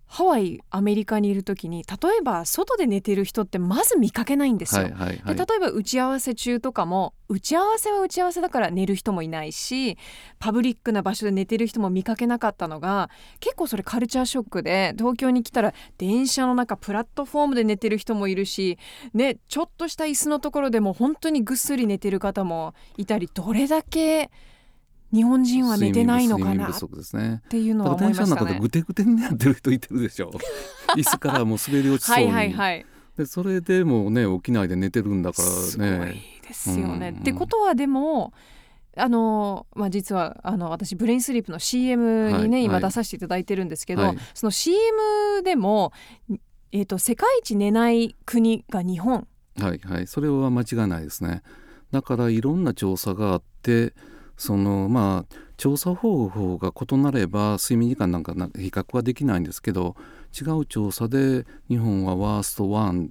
[0.07, 4.83] ハワイアメリカにいる時に例えば外で寝てる人ってまず見かけないんですよ。
[4.83, 9.97] はいはいはいで例えば打ち合わせ中とかも打ち合わせは打ち合わせだから寝る人もいないし
[10.39, 13.09] パブリックな場所で寝てる人も見かけなかったのが
[13.41, 18.77] 結構それカルチャーショックで東京に来たら電車の中プラットフォームで寝てる人もいるし、
[19.13, 24.31] ね、ちょっとした椅子のところでも本当にぐっすり寝てる方もいたりどれだけ
[25.13, 26.69] 日本人は寝てないのかな？
[26.69, 27.41] っ。
[27.49, 28.69] ていうのは思いましたね電車の中でぐ。
[28.69, 30.31] てぐてになってる人いてるでしょ
[30.95, 32.85] 椅子からもう滑り落ちそうはに、いはいはい。
[33.17, 37.09] でそれでもうね起きないで寝てるんだからすごいねですよね。
[37.09, 38.33] うんってことはでも
[38.95, 45.93] あの、まあ、実はあの私ブレインスリープの CM にね、はいはい今出させていただいてるんですけど、はいその CM でも、
[46.71, 49.27] えー、と世界一寝ない国が日本。
[49.59, 51.41] はいはいそれは間違いないですね
[51.91, 53.95] だからいろんな調査があって
[54.37, 59.95] そのまあ調査方法が異なれば睡眠時間なんかな比較はできないんですけど
[60.39, 63.09] 違う調査で日本はワースト1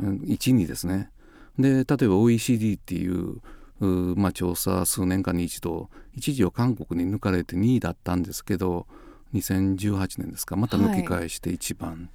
[0.00, 1.10] 1にですね。
[1.58, 3.40] で例えば OECD っていう
[3.80, 8.86] うまあ、調査数年間に一度一時は韓国に抜かれて2位だったんですけど
[9.34, 12.08] 2018年ですかまた抜き返して1番、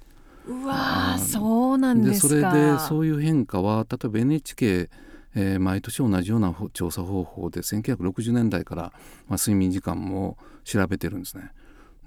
[0.46, 2.52] うわーあーそうなんですそれか。
[2.52, 4.90] でそういう変化は例えば NHK、
[5.34, 8.92] えー毎年同じようなほ調査方法で1960年代から、
[9.28, 11.52] まあ、睡眠時間も調べてるんですね。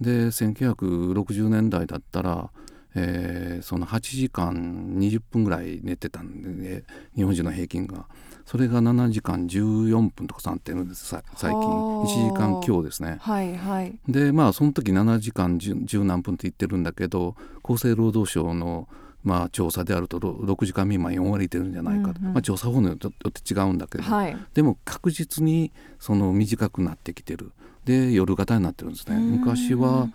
[0.01, 2.49] で1960年代だったら、
[2.95, 6.83] えーその8時間20分ぐらい寝てたんで、ね、
[7.15, 8.07] 日本人の平均が
[8.45, 13.17] それが7時間14分とかなってるんですさ最近はあ1時間強ですね。
[13.21, 13.97] はいはい。
[14.07, 18.87] でまあその時7時間 10, 10何分って言ってるんだけど厚生労働省の
[19.23, 22.33] まあ調査であるとろ6時間未満4割いてるんじゃないかと、うんうん。
[22.33, 23.07] まあ、調査法によって
[23.53, 24.37] 違うんだけど、はい。
[24.53, 27.51] でも確実にその短くなってきてる。
[27.85, 29.15] で夜型になってるんですね。
[29.15, 29.31] うん。
[29.39, 30.09] 昔は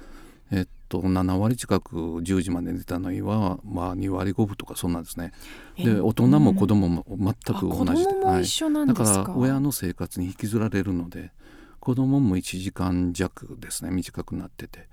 [0.50, 5.32] えっと7割近く10時まで寝てたのには、まあ、2割5分とかそんなんですね。
[5.76, 8.44] でえ大人も子供も全く同じで、はい。
[8.86, 8.94] だ。
[8.94, 11.32] から親の生活に引きずられるので
[11.80, 13.90] 子供も1時間弱ですね。
[13.90, 14.88] 短くなってて。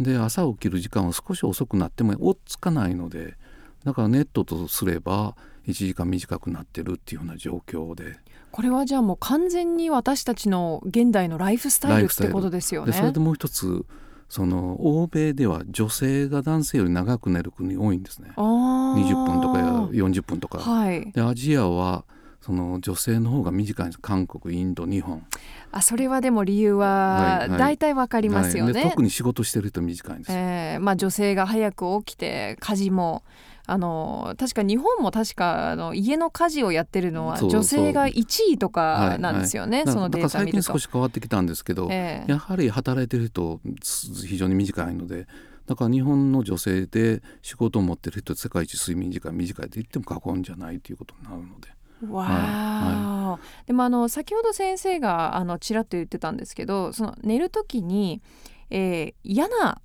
[0.00, 3.36] で朝起きる時間は少し遅くなっても追っつかないので
[3.84, 8.18] だからネットとすれば1時間短くなってるっていうような状況で。
[8.50, 12.92] これはじゃあもう完全に私たちの現代のライフスタイルってことですよね。
[12.92, 13.84] でそれでもう一つ
[14.28, 18.32] その欧米では女性が男性より長く寝る国多いんですね。
[18.36, 19.04] あー。
[19.04, 20.58] 20分とかや40分とか。
[20.58, 21.12] はい。
[21.12, 22.04] でアジアは
[22.40, 23.98] その女性の方が短いんです。
[24.00, 25.24] 韓国インド日本。
[25.72, 27.58] あそれはでも理由ははいはい。
[27.58, 28.72] 大体わかりますよね。
[28.72, 28.82] はい。
[28.84, 30.38] で特に仕事してる人短いんですよ。
[30.38, 33.22] えーまあ、女性が早く起きて家事も
[33.66, 40.62] あの確か日本も確かあの家の家事をやってるのは女性が1位とかなんですよね、だそのデータ見ると。
[40.62, 42.30] 近少し変わってきたんですけど、ええ。
[42.30, 45.26] やはり働いてる人す非常に短いので
[45.66, 51.68] だから日本の女性で仕事を持ってる人世界一睡眠時間短いと言っても過言じゃないということになるので。
[52.10, 58.20] わあ、でもあの先ほど先生があのちらっと言ってたんですけどその寝る時に、
[58.68, 59.80] えー嫌な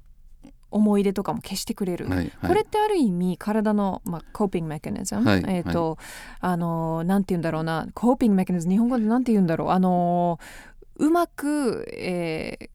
[0.72, 2.32] 思い出とかも消してくれる、はいはい。
[2.48, 5.44] これってある意味体の、まあ、コーピングメカニズム、はい。
[5.48, 5.98] えっ、と、
[6.40, 7.88] あのなんて言うんだろうな。
[7.94, 9.70] コーピングメカニズム日本語でなんて言うんだろう。
[9.70, 10.40] あの
[10.98, 12.70] うまく、えー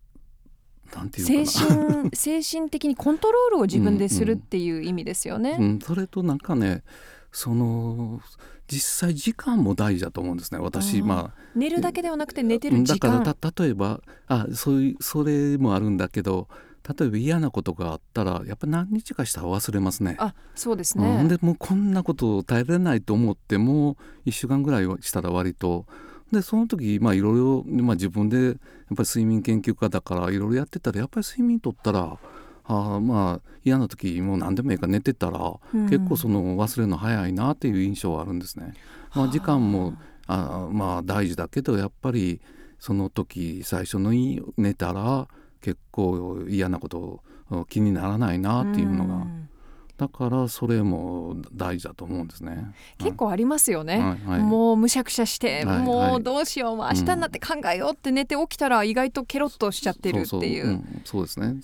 [1.17, 5.57] 精神 精神的にコントロールを自分でするっていう意味ですよね。
[5.59, 6.85] うん、それとなんかね
[7.33, 8.21] その
[8.69, 11.03] 実際時間も大事だと思うんですね私。
[11.03, 16.49] まあ寝るだけではなくて寝てる時だから例えばあそういうそれもあるんだけど
[16.87, 20.17] 例えば嫌なことがあったらやっぱ何日かしたら忘れますね。
[20.19, 21.37] あそうですうんね。
[21.37, 25.87] でもうこんなことを耐えられないと思っても1週間ぐらいしたら割と
[26.31, 28.55] でその時まあいろいろ、まあ、自分でやっ
[28.97, 32.19] ぱり睡眠研究家だからいろいろやってたらやっぱり睡眠とったら
[32.67, 35.39] あまあ嫌な時もう何でもいいから寝てたら、
[35.75, 38.75] うん結構その忘れるの早いなっていう印象はあるんですね。
[39.15, 39.95] まあ、時間も
[40.27, 42.41] あまあ大事だけどやっぱり
[42.79, 45.29] その時最初のい寝たら
[45.65, 47.23] 結構嫌なこと
[47.71, 49.49] 気にならないなっていうのが、ん。
[49.97, 52.75] だからそれも大事だと思うんですね。
[52.99, 53.99] 結構ありますよね。
[53.99, 54.29] はい。
[54.29, 54.41] はい。
[54.41, 55.79] もうむしゃくしゃして、はい。
[55.79, 56.17] もはい。
[56.17, 60.65] うどうしよう、明日になって考えようって寝て起きたら意外とケロッとしちゃってるっていう。
[60.67, 61.63] そうそう,、ん、そうですね。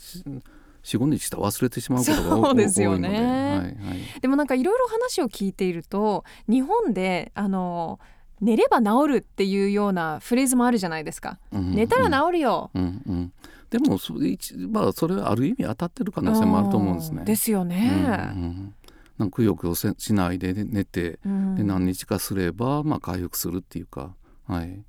[0.82, 3.08] し45日したら忘れてしまうことが多そうですよね。
[3.08, 3.12] 多い。
[3.12, 3.58] ので、はい。
[3.58, 8.00] はい、でもなんかいろいろ話を聞いていると日本であの
[8.40, 11.38] 寝れば治るっていうようなフレーズもあるじゃないですか。
[11.52, 11.74] うん。
[11.74, 12.70] 寝たら治るよ。
[12.74, 13.02] うん。
[13.06, 13.32] うん、
[13.70, 17.20] でもそれ一まあそれはある意味当たってる可能性もあると思うんですね。
[17.20, 18.33] うんですよね。
[18.35, 18.74] うんうん
[19.18, 24.14] なんかくよくよせしないで寝てうんで何日かすればまあ回復するっていうか、
[24.46, 24.83] はい、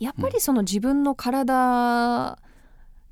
[0.00, 2.36] やっぱりその自分の体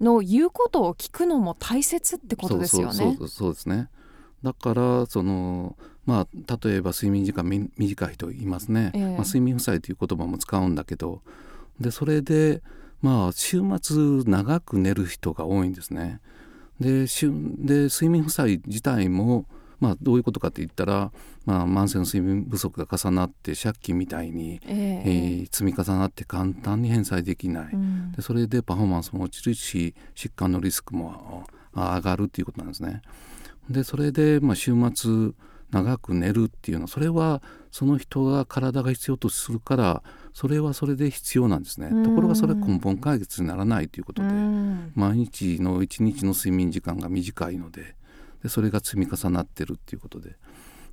[0.00, 2.92] の言うことを聞くのも大切ってことですよね。
[2.92, 3.88] そうそうそうそうですね。
[4.42, 5.76] だからその
[6.06, 11.22] まあ例えば睡眠時間み短い人いますね、ええまあ、睡眠負債という言葉も使うんだけど
[11.80, 12.62] でそれで
[13.02, 16.20] まあ週末長く寝る人が多いんですね。
[16.80, 19.46] で週で睡眠負債自体も
[19.80, 21.12] まあどういうことかって言ったら、
[21.44, 33.02] まあ、慢性の睡眠不足が重なって借金みたいに、えええー積み重なって簡単に返済できない、うんでそれでパフォーマンスも落ちるし疾患のリスクもあ上がるっていうことなんですね。
[33.70, 35.32] でそれで、まあ、週末
[35.70, 40.02] 長く寝るっていうのはそれはその人が体が必要とするから
[40.38, 41.88] それはそれで必要なんですね。
[42.04, 47.96] ところがそれは根本解決にならないということで、うん毎日の一日の睡眠時間が短いので
[48.44, 50.36] でそれが積み重なってるっていうことで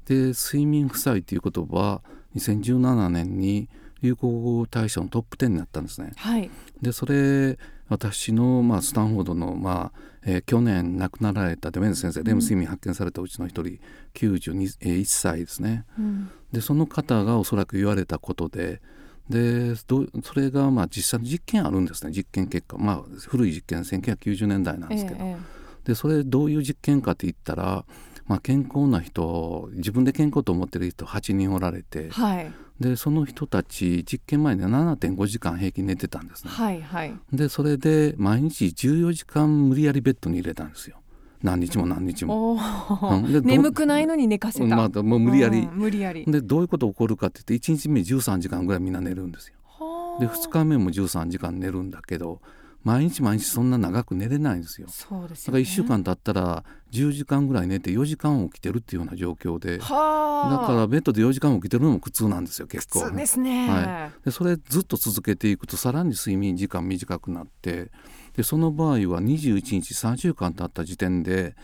[0.06, 2.02] で睡眠負債という言葉は
[2.36, 3.70] 2017年に
[4.02, 6.14] 流行語大賞のトップ10になったんですね。
[6.16, 6.50] はい
[6.82, 13.80] でそれ私の、まあ、スタンフォードの、まあえー去年亡くなられたデメンズ先生、レム睡眠発見されたうちの一人
[14.16, 15.86] 91えー1歳ですね。
[16.00, 18.82] うんでその方がおそらく言われたことで
[19.30, 22.12] でそれがまあ実際の実験あるんですね。
[22.12, 22.78] 実験結果。
[22.78, 25.38] まあ古い実験1990年代なんですけど、え
[25.84, 27.86] でそれどういう実験かって言ったら、
[28.28, 32.06] まあ、健康な人自分で健康と思ってる人8人おられて。
[32.06, 32.52] えはい。
[32.80, 36.52] でその人たち実験前には7.5時間平均寝てたんですね。
[36.52, 37.14] はいはい。
[37.32, 40.98] でそれで毎日14時間無理やりベッドに入れたんですよ
[41.46, 42.58] 何日も何日も。
[43.02, 43.42] うん。
[43.44, 45.60] 眠くないのに寝かせた、まあ、もう無理やり。
[45.60, 46.26] うん、無理やり。
[46.26, 49.56] でどういうこと起こるかって言って1日目13時間ぐらいみんな寝るんですよ。
[49.66, 50.20] はあ。
[50.20, 52.42] で2日目も13時間寝るんだけど
[52.86, 54.88] 毎日毎日そんな長く寝れないんですよ。
[54.90, 59.80] そうですよ、だからね、1週間経ったら10時間ぐらい寝て4時間起きてるっていうような状況で。
[59.80, 60.68] だはあ。
[60.68, 63.00] からベッドで4時間起きてるのも苦痛なんですよ結構。
[63.00, 67.90] 普通ですね、はでそれずっと続けていくとさらに睡眠時間短くなって
[68.36, 71.56] でその場合は21日3週間経った時点で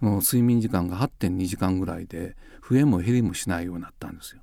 [0.00, 2.36] もう睡眠時間が8.2時間ぐらいで
[2.68, 4.42] 増えも減りもしないようになったんですよ。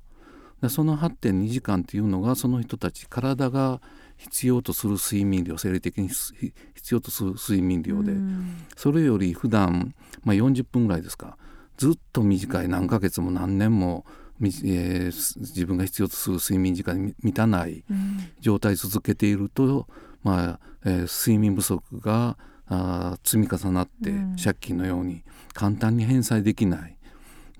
[0.62, 3.80] でその8.2時間っていうのがその人たち体が
[4.16, 6.52] 必要とする睡眠量生理的に必
[6.94, 11.36] 要とする睡眠量で、うんそれより普段まあ40分ぐらいですか
[11.76, 14.04] ずっと短い何ヶ月も何年も、
[14.38, 19.86] みえーす自分が必要とする睡眠時間に満たないうん状態続けていると、
[20.22, 24.36] まあえー睡眠不足があー積み重なってうん。
[24.36, 25.22] 借金のように
[25.52, 26.96] 簡単に返済できない。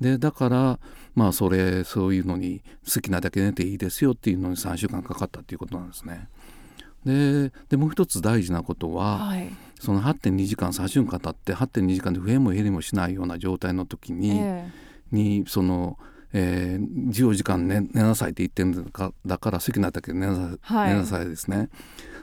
[0.00, 0.78] でだから
[1.14, 2.62] まあそれそういうのに
[2.92, 6.28] 好きなだけ寝ていいですよっていうのに3週間かかったっていうことなんですね。
[7.04, 9.50] ででもう一つ大事なことは、はい。
[9.78, 14.70] その8.2時間3週間経って8.2時間で増えも減りもしないような状態の時に,、え
[15.12, 15.98] にその、
[16.32, 20.88] えー、14時間寝寝なさいって言ってるんだかだから好きなだけ寝なさい,、はい。
[20.94, 21.68] 寝なさいですね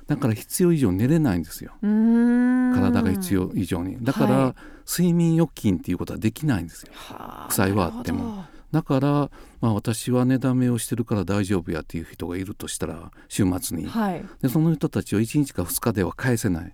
[0.08, 1.72] だから必要以上寝れないんですよ。
[1.82, 3.98] 体が必要以上に。
[4.02, 4.54] だから、はい。
[4.88, 6.92] 睡眠欲求っていうことはできないんですよ。
[6.94, 8.46] はあ負債はあっても。
[8.72, 9.30] だから、
[9.60, 13.84] まあ、私は寝だめをしてるから大丈夫やっていう人がいるとしたら週末に。
[13.84, 14.24] どはい。
[14.42, 16.74] でその人たちを1日か2日では返せない。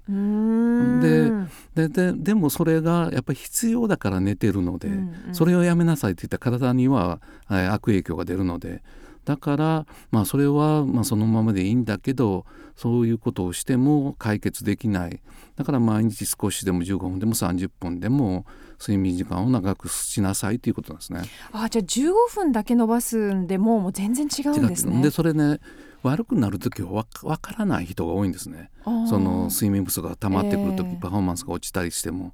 [1.75, 5.35] でででもそれがやっぱり必要だから寝てるので、うんうん。
[5.35, 7.19] それをやめなさいって言ったら体には
[7.49, 8.83] えー悪影響が出るので
[9.27, 12.45] だから、まあ、それはまあそのままでいいんだけど
[12.77, 15.19] そういうことをしても解決できない。
[15.57, 18.45] だから毎日少しでも15分でも30分でも
[18.79, 21.23] 睡眠時間を長くしなさいということなんですね。
[21.51, 25.01] あじゃあ15分だけ伸ばすんでももう全然違うんですね。
[25.01, 25.59] でそれね
[26.03, 28.69] 悪くなる時はわかわからない人が多いんですね。
[28.85, 32.33] その睡眠不足が溜まってくる時、ええパフォーマンスが落ちたりしても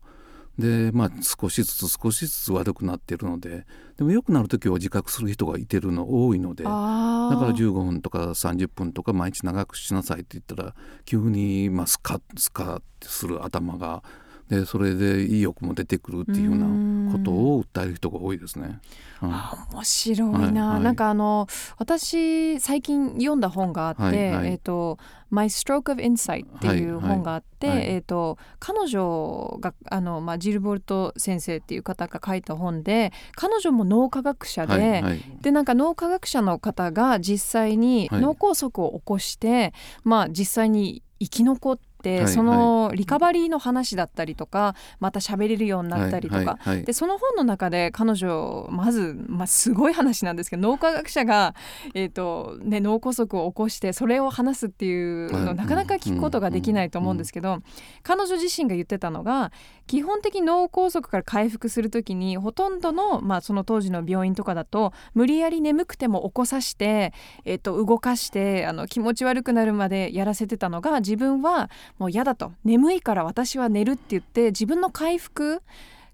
[0.57, 3.65] でまあ少しずつ少しずつ悪くなってるので
[3.97, 10.75] でも良くなる時は自覚する人がいてるの多いのでだから15分とか30分とか毎日長くしなさいって言ったら
[11.05, 14.03] 急にまあスカッスカッてする頭が
[14.49, 18.79] でそれで意欲も出てくるっていうようなことを訴える人が多いですね。
[19.21, 19.33] うん。
[19.33, 20.83] あ面白いな、はいはい。
[20.83, 24.47] なんかあの私最近読んだ本があって、はいはい。
[24.51, 24.97] えっ、と
[25.31, 35.21] 「My Stroke of Insight」っていうはいはい本があって、はいえっ、と彼女があのまあジルボルト先生っていう方が書いた本で彼女も脳科学者で、はいはい。
[35.41, 38.21] でなんか脳科学者の方が実際にはい。
[38.21, 39.73] 脳梗塞を起こして、
[40.03, 51.55] まあ実際に生き残って、はいそのリカバリーの話だったりとかまた喋れるようになったりとか、でその本の中で彼女まず、まあ、すごい話なんですけど脳科学者が、
[51.93, 55.55] えーとね、脳梗塞を起こしてそれを話すっていうの、はい。
[55.55, 57.59] なかなか聞くことができないと思うんですけど、
[58.03, 59.51] 彼女自身が言ってたのが
[59.87, 67.13] 基本的に脳梗塞から回復するときにほとんどの、まあ、その当時の病院とかだと無理やり眠くても起こさして、
[67.45, 75.61] えー、と動かしてあの気持ち悪くなるまでやらせてたのが自分はもう嫌だと眠いから私は寝るって言って自分の回復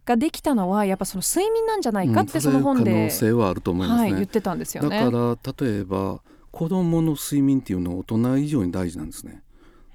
[0.06, 4.18] ができたのはやっぱその睡眠なんじゃないかってうんその本で、可能性はあると思いますはい、ね。
[4.18, 5.12] 言ってたんですよだね。
[5.12, 9.44] から例えば子どもの睡眠っていうのは大人以上に大事なんですね。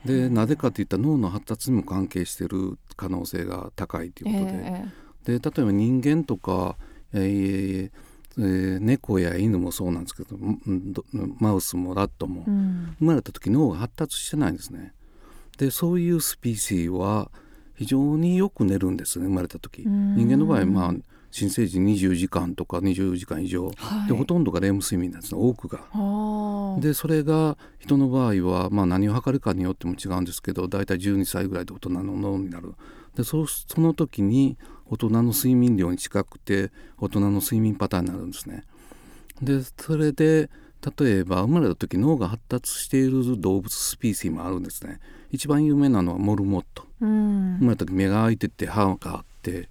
[0.05, 4.61] でなぜかといったら脳の発達にも関係している可能性が高いということで,、
[5.27, 6.77] えで例えば人間とか、
[7.13, 7.91] えー
[8.37, 10.37] えー猫や犬もそうなんですけど
[11.39, 12.97] マウスもラットもえうん。
[12.99, 14.93] 生まれた時脳が発達してないんですね。
[15.57, 17.31] でそういうスピーシーは
[17.77, 19.83] 非常によく寝るんですね生まれた時。
[19.83, 20.17] うん。
[20.17, 20.95] 人間の場合まあ
[21.35, 25.81] 新生児20時間とか20時間以上、はいでほとんどがレム睡眠なんですね多くが。
[26.81, 32.75] でそれが人の場合は、まあ、何を測るかによっても違うんですけど大体12歳ぐらいで大人の脳になる
[33.17, 34.57] でそその時に
[34.87, 38.63] 大人の睡眠量に近くて大人の睡眠パターンになるんですね。
[39.43, 40.49] でそれで
[40.99, 45.01] 例えば生まれた時脳が発達している動物スピーシーもあるんですね。
[45.33, 49.69] 一番有名なのはモルモットうん生まれた時目が開いてて歯があって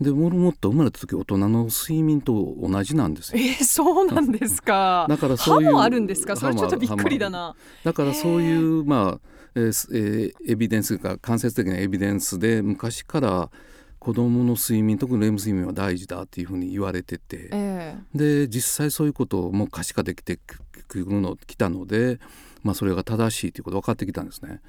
[0.00, 3.42] でモルモット生まれた時大人の睡眠と同じなんですよ。
[3.42, 9.20] えーそうなんですかだからそういう歯もあるんですかそれちょっとびっくりだなだからそういう、まあ
[9.54, 13.50] えーすえーエビデンスが間接的なエビデンスで昔から
[13.98, 20.38] 子どもの睡眠特にレム睡眠は大事だっていうふうに言われててえで実際そういうことをもう可視化できて
[20.86, 22.20] くるのきたので、
[22.62, 24.60] まあ、それが正しいということが分かってきたんですね。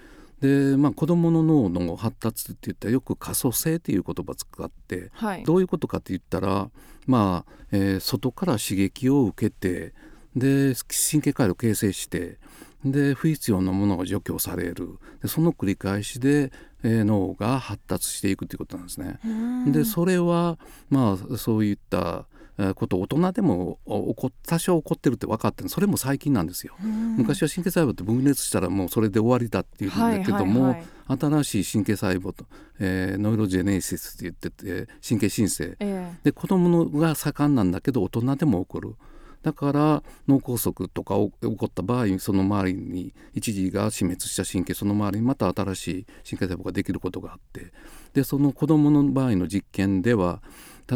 [0.41, 5.43] で、まあ、子どもの脳の発達って言ったらよく可塑性っていう言葉を使ってえはい。
[5.43, 6.69] どういうことかって言ったら、
[7.05, 9.93] まあえー外から刺激を受けて
[10.35, 10.73] で
[11.11, 12.37] 神経回路を形成して
[12.85, 14.99] で不必要なものが除去される。
[15.21, 16.51] でその繰り返しで、
[16.83, 19.19] えー脳が発達していくということなんですね。
[19.25, 19.71] うん。
[19.71, 20.59] でそれは
[20.89, 22.36] まあそういったえー
[22.75, 26.75] こと大人でもお起こ多少起こってるって分かってるそれも最近なんですよ。
[26.83, 27.17] うん。
[27.17, 30.75] 昔は神経細胞って分裂したらもうそれで終わりだっていうんだけども、
[31.07, 32.45] 新しい神経細胞と、
[32.79, 35.75] えーノイロジェネシスって言ってて神経新生。
[35.79, 36.11] え。
[36.23, 38.95] で子供のが盛んなんだけど大人でも起こる。
[39.43, 47.71] だから脳梗塞とかお起こった場合その周りに一時が死滅した神経その周りにまた新しい神経細胞ができることがあって。
[48.13, 50.41] でその子供の場合の実験では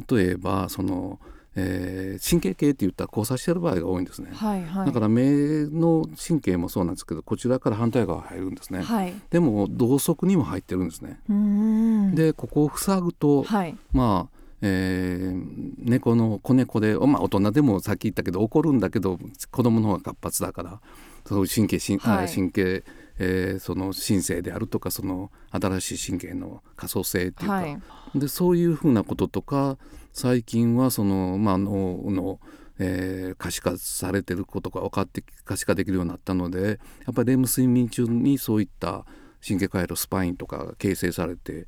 [0.09, 1.20] 例えばその、
[1.56, 4.30] えー神経系って言ったら交差してる場合が多いんですね。
[4.32, 4.36] え。
[4.36, 4.86] はいはい。
[4.86, 8.82] だから目の神経もそうなんですけどこちらから反対側入るんですね。
[8.82, 9.14] はい。
[9.30, 11.20] でも同側にも入ってるんですね。
[11.30, 12.16] うん。
[12.16, 13.76] でここを塞ぐと、はい。
[13.91, 19.20] まあ、えー猫の子猫で、まあ、大人でもさっき言ったけど怒るんだけど
[19.52, 20.80] 子供の方が活発だから
[21.26, 22.30] そういう神経神,あ、はい。
[22.30, 22.84] 神経、
[23.20, 27.80] えーその神経であるとかその新しい神経の可塑性っていうか、はい。
[28.16, 29.78] でそういうふうなこととか
[30.14, 32.39] 最近はその、まあ、脳の、
[32.80, 39.05] えー可視化されてることが分かって可視化できるようになったのでやっぱりレム睡眠中にそういった
[39.45, 41.66] 神経回路スパインとかが形成されて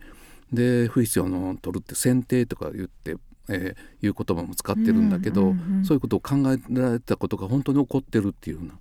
[0.52, 3.16] で不必要なものを取るって選定とか言って、
[3.50, 8.74] えーいう言葉も使ってるんだけど、うんうんうんそういうことを考えられたことが本当に起こってるっていうような。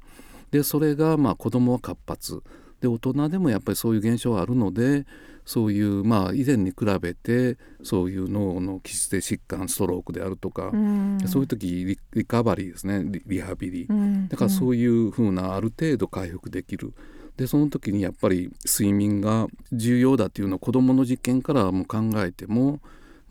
[0.50, 2.42] でそれがまあ子供は活発。
[2.80, 5.06] で大人でもやっぱりそういう現象があるので
[5.44, 11.18] そういうまあ以前に比べてそういう脳の基質性疾患ストロークであるとか、うん。
[11.26, 13.02] そういう時リリカバリーですね。
[13.04, 14.28] リリハビリ、うん。
[14.28, 16.92] だからそういうふうなある程度回復できる。
[17.36, 22.80] でその時にやっぱり睡眠が重要だっていうのを子どもの実験からも考えても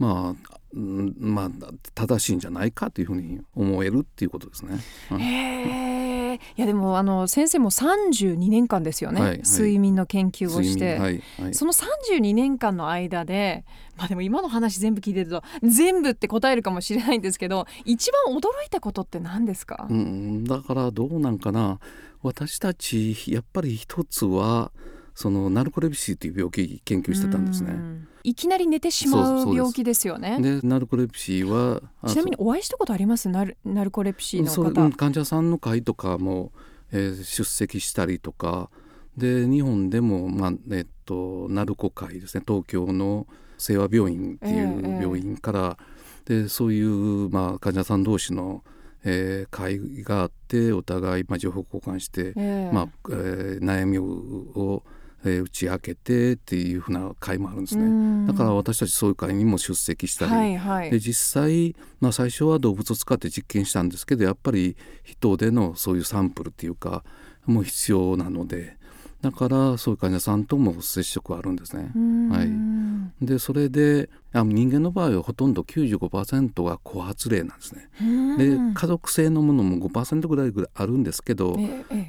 [0.01, 1.49] まあ、うんまあ
[1.95, 4.79] 正しいんじゃないかというふうに思えるっていうことですね。
[5.11, 9.41] うえいやでもあの先生も32年間ですよね、はいはい。
[9.43, 11.53] 睡眠の研究をして、はいはい。
[11.53, 13.65] その32年間の間で
[13.97, 21.79] まあでも今の話全部聞いてると全部って答えるかもしれないんですけど一番驚いたことって何ですか、うん、だからどうなんかな。
[22.23, 24.71] 私たちやっぱり一つは
[25.15, 27.71] そのナルコレプシーという病気研究してたんですね。
[27.73, 28.07] うん。
[28.23, 30.39] いきなり寝てしまそう病気ですよね。
[30.41, 33.29] でナルコレプシーはあちなみにお会いしたことあります？
[33.29, 36.51] ナルナルコレプシーの方、うん患者さんの会とかも、
[36.91, 38.69] えー出席したりとか。
[39.17, 42.43] で日本でも、まあえっと、ナルコ会ですね。
[42.47, 45.77] 東京の清和病院っていええう病院から、
[46.23, 48.63] でそういう、まあ、患者さん同士の、
[49.03, 52.71] えー会があってお互い、まあ、情報交換して、ええ。
[52.71, 54.83] まあえー悩みを、
[55.23, 57.83] えー打ち明けてっていうふうな会もあるんですね。
[57.83, 58.25] うん。
[58.27, 60.91] だから私たちそういう会にも出席したり、はいはい。
[60.91, 67.03] で実際、まあ、最初は動物を使って実験したんですけどやっぱり人でのそういうサンプルっていうか
[67.45, 68.77] もう必要なので
[69.21, 71.91] だからそういう患者さんとも接触はあるんですね。
[71.95, 72.29] うん。
[72.29, 73.25] はい。
[73.25, 77.89] でそれであ人間の場合はほとんど95%が後発例なんですね。
[78.01, 81.57] うんで家族性のものも5%ぐらいぐらいあるんですけど、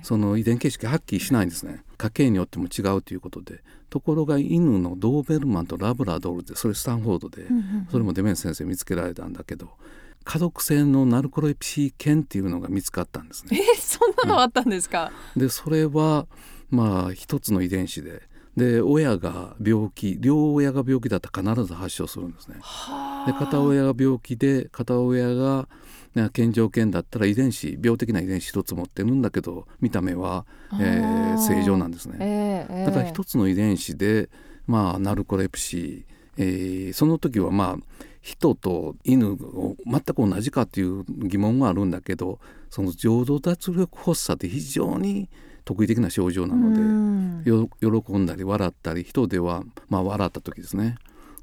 [0.03, 1.85] その遺伝形式はっきりしないんですね。
[1.99, 3.63] 家系によっても違うということで。
[3.93, 9.69] ところが犬のドーベルマンとラブラドールでそれスタンフォードで、うんうんそれもデメンス先生見つけられたんだけど
[10.25, 13.61] 家族性のナルコレプシー犬っていうのが見つかったんですね。
[13.61, 16.27] えそんなのあったんですか、でそれは
[16.73, 18.23] まあ一つの遺伝子で
[18.57, 22.57] で親が病気両親が病気だったら必ず発症するんですね。
[22.61, 25.69] はで片親が病気で片親が
[26.15, 30.45] ね健常犬だったら遺伝子病的な遺伝子一つ持ってるんだけど見た目は、
[30.81, 32.19] えー正常なんですね。
[32.21, 34.29] ええええだから一つの遺伝子で、
[34.67, 42.39] まあ、ナルコレプシー、えーその時はまあ人と犬を全く同じかっていう疑問はあるんだけど
[42.71, 45.29] その情動脱力発作って非常に
[45.65, 47.51] 特異的な症状なので、
[47.81, 50.97] 喜んだり笑ったり人ではまあ笑った時ですね。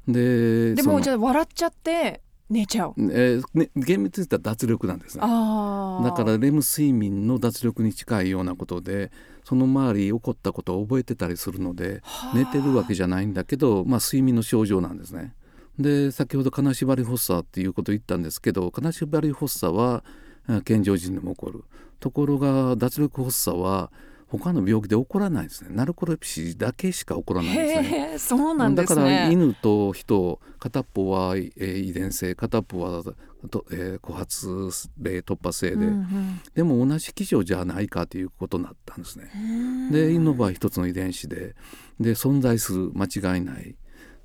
[0.06, 2.94] ででもじゃあ笑っちゃって寝ちゃう。
[2.98, 9.12] えーね、厳密に言ったら脱力なんですだからレム睡眠の脱力に近いようなことで
[9.44, 15.34] その周り起こったことを覚えてたりするのではあ寝てるわけじゃないんだけど、まあ、睡眠の症状なんですね。
[15.78, 20.04] で先ほど金縛り発作っていうことを言ったんですけど金縛り発作は
[20.46, 21.64] あ健常人でも起こる
[22.00, 23.92] ところが脱力発作は
[24.30, 28.18] 他の病気で起こらないですねナルコレプシーだけしか起こらないんですね。
[28.18, 29.32] そうなんですだからね。
[29.32, 33.02] 犬と人片っぽは、えー遺伝性片っぽは
[33.50, 34.46] と、えー、枯発
[34.98, 39.30] 例突破性で、うんでも同じ機種じゃないかということになったんですね。
[39.34, 41.54] うんで犬の場合一つの遺伝子で
[41.98, 43.74] で存在する間違いない。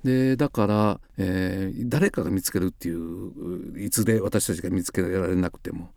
[0.04, 5.90] でだから、えー誰かが見つけるっていういつで私たちが見つけられなくても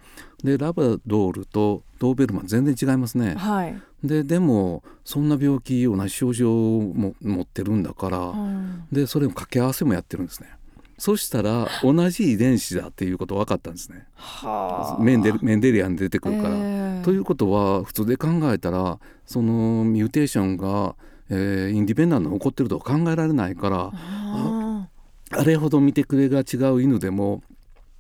[0.44, 3.36] でラブラドールとドーベルマン全然違いますね。
[3.36, 3.82] はい。
[4.04, 10.50] ででもそんな病気同じ症状も持ってるんだから、うんでそれも掛け合わせもやってるんですね。
[10.98, 14.06] そしたら同じ遺伝子だっていうこと分かったんですね。
[14.16, 16.56] はあメンデルメンデリアンで出てくるから。
[16.56, 20.96] ええということは普通で考えたらそのミューテーションが、
[21.30, 24.88] えーインディペンダントに起こってるとは考えられないからあ
[25.32, 27.44] あれほど見てくれが違う犬でも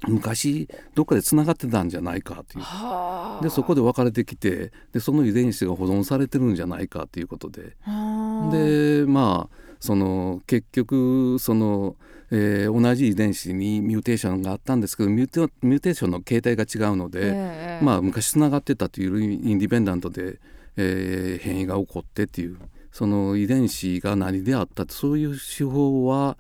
[0.07, 3.43] 昔どっかでつながってたんじゃないかっていう。
[3.43, 7.75] でそこで分かれてきてでその遺伝子が保存されてるんじゃないかっていうことで。
[7.81, 8.55] はあ。
[8.55, 11.95] でまあその結局その、
[12.31, 20.39] えー同じ遺伝子に mutation があったんですけど muta- mutation の形態が違うので、ええまあ昔つながってたという independent で、
[20.77, 22.57] えー変異が起こってっていう
[22.91, 26.37] その遺伝子が何であったそういう手法は、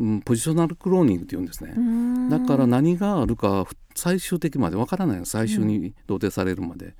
[0.00, 1.74] うん、 positional cloning って言うんですね。
[1.76, 6.94] うんだから何があるか最終的までわからないの最終に同定されるまで。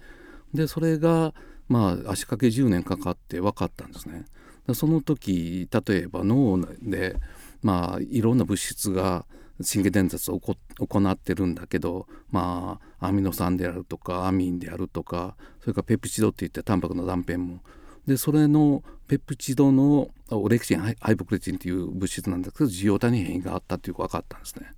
[0.53, 1.32] でそれが
[1.68, 4.26] まあ足掛け10年かかって分かったんですね。
[4.66, 7.16] でその時例えば脳で
[7.62, 9.24] まあいろんな物質が
[9.66, 17.61] 神経伝達を行ってるんだけどまあアミノ酸であるとかアミンであるとかそれからペプチドっていってタンパクの断片も
[18.07, 24.72] でそれのペプチドのオレキシンハイポクレチンっていう物質なんですけど受容体に変異があったっていうのが分かったんですね。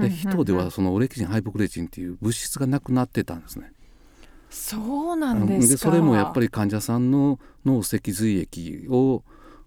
[0.00, 3.72] で人ではそのオレキシンハイポクレチンっていう物質がなくなってたんですね。
[4.50, 9.22] そうなんですかそれもやっぱり患者さんの脳脊髄液を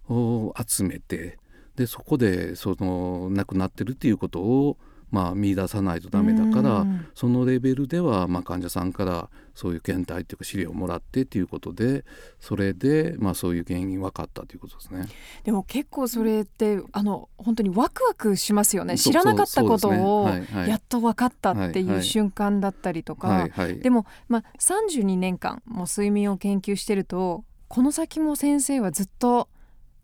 [0.08, 1.38] を集めて
[1.76, 4.76] でそこでその亡くなってるっていうことを
[5.10, 12.04] まあ見出さないとダメだからうんそのレベルではまあ患者さんからそういう検体っていうか資料をもらってっていうことで
[12.40, 15.06] それでまあそういう原因分かったということですね。
[15.44, 18.96] でも結構それってあの本当にワクワクしますよね。
[18.96, 20.28] 知らなかったことを
[20.66, 23.48] やっと分かったってはいう瞬間だったりとか、
[23.82, 29.48] でも、まあ、32年間もう睡眠を研究してるとこの先も先生はずっと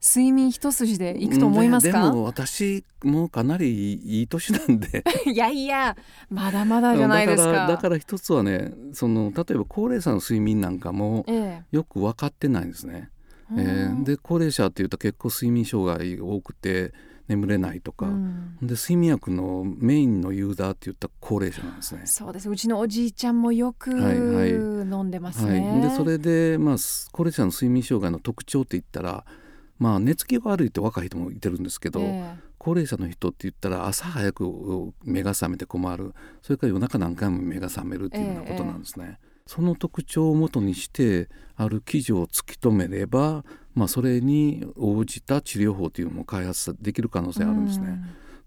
[0.00, 1.98] 睡眠一筋でいくと思いますか？
[2.04, 5.04] ででも私もかなりいい年なんで。
[5.26, 5.96] いやいや
[6.30, 7.66] まだまだじゃないですか。
[7.66, 13.10] だから一つはねその例えば高齢者の睡眠なんかもえよく分かってないんですね。
[13.56, 16.92] ええーで高齢者っていうと結構睡眠障害が多くて
[17.28, 18.56] 眠れないとか、うん。
[18.62, 22.02] で睡眠薬のメインのユーザーって言ったら高齢者なんですね。
[22.04, 22.48] そうです。
[22.48, 24.50] うちのおじいちゃんもよくはいはい。
[24.50, 25.78] 飲んでますはね。
[25.78, 29.24] い、でそれで、まあ、す高齢者の睡眠障害の特徴って言ったら、
[29.78, 36.12] まあ、寝つきが悪いって若い人もいてるんですけど、え高齢者の人って言ったら朝早く目が覚めて困る
[36.42, 39.18] それから夜中何回も目が覚めるっていうようなことなんですね。
[39.46, 47.98] その特徴をもとにしてある記事を突き止めれば、まあ、それに応じた治療法というのも開発できる可能え性あるんですね。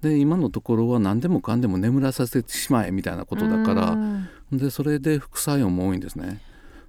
[0.01, 6.41] で今のところは何でもかんでも眠らさせてしまえみたいなことだから、うんでそれで副作用も多いんですね。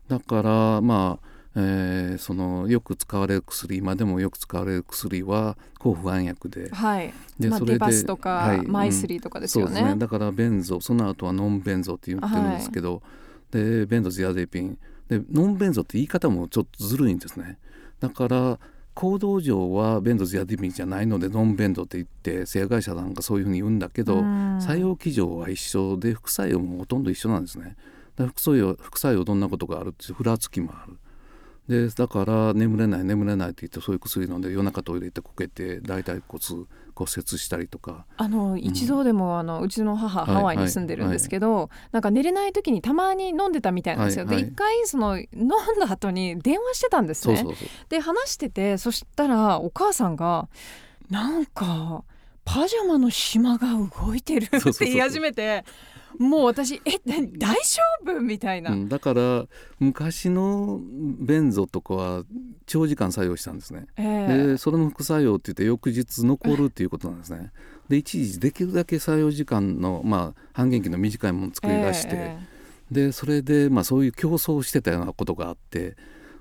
[0.08, 6.70] だからまあ、えーそのよく使われる薬今でもよく使われる薬は抗不安薬で。
[6.70, 7.12] はい。
[7.38, 8.66] まあ、でそれでデバスとか、はい。
[8.66, 9.70] マイスリーとかですよね。
[9.70, 9.98] そうですね。
[9.98, 13.02] だからベンゾその後はノンベンゾって言ってるんですけど、
[13.50, 14.78] でベンゾジアゼピン。
[15.08, 17.58] でノンベンゾって言い方もちょっとずるいんですね。
[18.00, 18.58] だから
[18.94, 24.58] 行動上はベンゾジアゼピンじゃないのでノンベンゾって言って製薬会社なんかそういうふうに言うんだけど、うん。
[24.60, 27.76] 作用基準は一緒で副作用もほとんど一緒なんですね。
[28.16, 30.96] 副作用副作用どんなことがあるってふらつきもある
[31.68, 38.04] でだから眠れない眠れないって言ってそういう薬飲んで夜中トイレ行ってこけて大腿骨骨折したりとか。
[38.16, 44.26] あの一度でもあのうちの母、はいハワイに住んでるんですけど、なんか寝れない時にたまに飲んでたみたいなんですよ。
[44.26, 44.44] はいはい。
[44.44, 45.48] で一回その飲ん
[45.80, 47.36] だ後に電話してたんですね。
[47.36, 47.68] そうそうそう。
[47.88, 50.48] で話しててそしたらお母さんが
[51.10, 52.04] なんか
[52.44, 55.64] パジャマの島が動いてるそうそうそうって言い始めて
[56.18, 58.20] もう私えな大丈夫？
[58.20, 59.46] みたいな、うん、だから
[59.78, 62.24] 昔のベンゾとかは
[62.66, 63.86] 長時間作用したんですね。
[63.96, 67.52] ええでそれの副作用って言って翌日残るっていうことなんですね。
[67.88, 72.38] で一時できるだけ作用時間の、まあ、半減期の短いものを作り出して、え
[72.90, 75.96] でそれで、まあ、そういう競争をしてたようなことがあって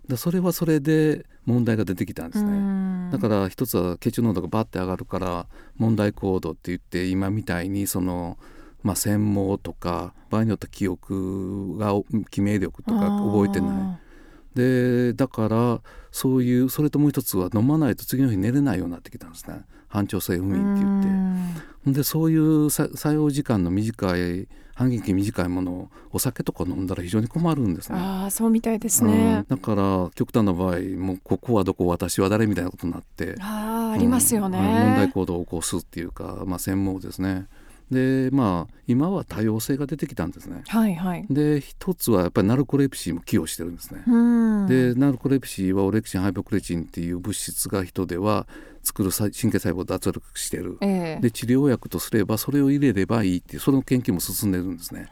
[0.08, 2.52] でそれはそれで問題が出てきたんでえすね。
[2.52, 5.48] うんだから一つは血中濃度がバッて上がるから
[5.78, 8.38] 問題行動って言って今みたいにその、
[8.84, 11.94] まあ、専門とか場合によっては記憶が
[12.30, 14.12] 記名力とか覚えてない。
[14.56, 22.00] でだからそういうそれともう一つは飲まないと次の日寝れないようになってきたんですね反調性不眠って言って。
[22.00, 27.98] でそういうさ作用時間の短い半減期短いものをお酒とか飲んだら非常に困るんですね。
[27.98, 37.48] ああそうみたいですうねん、だから極端な場合もうここはどこ私は誰みたいなことになってああありますよね、うん問題行動を起こすっていうか、まあ、専門ですね。
[37.92, 40.64] でまあ今は多様性が出てきたんですね。
[40.68, 44.04] はいはいで一つはやっぱりナルコレプシーも寄与してるんですね。
[44.08, 48.48] うんでナルコレプシーはオレキシンハイポクレチンっていう物質が人では
[48.82, 50.78] 作るさ神経細胞を脱力してる。
[50.82, 55.08] ええで治療薬とすればそれを入れればいいっていうその研究も進んでるんですね。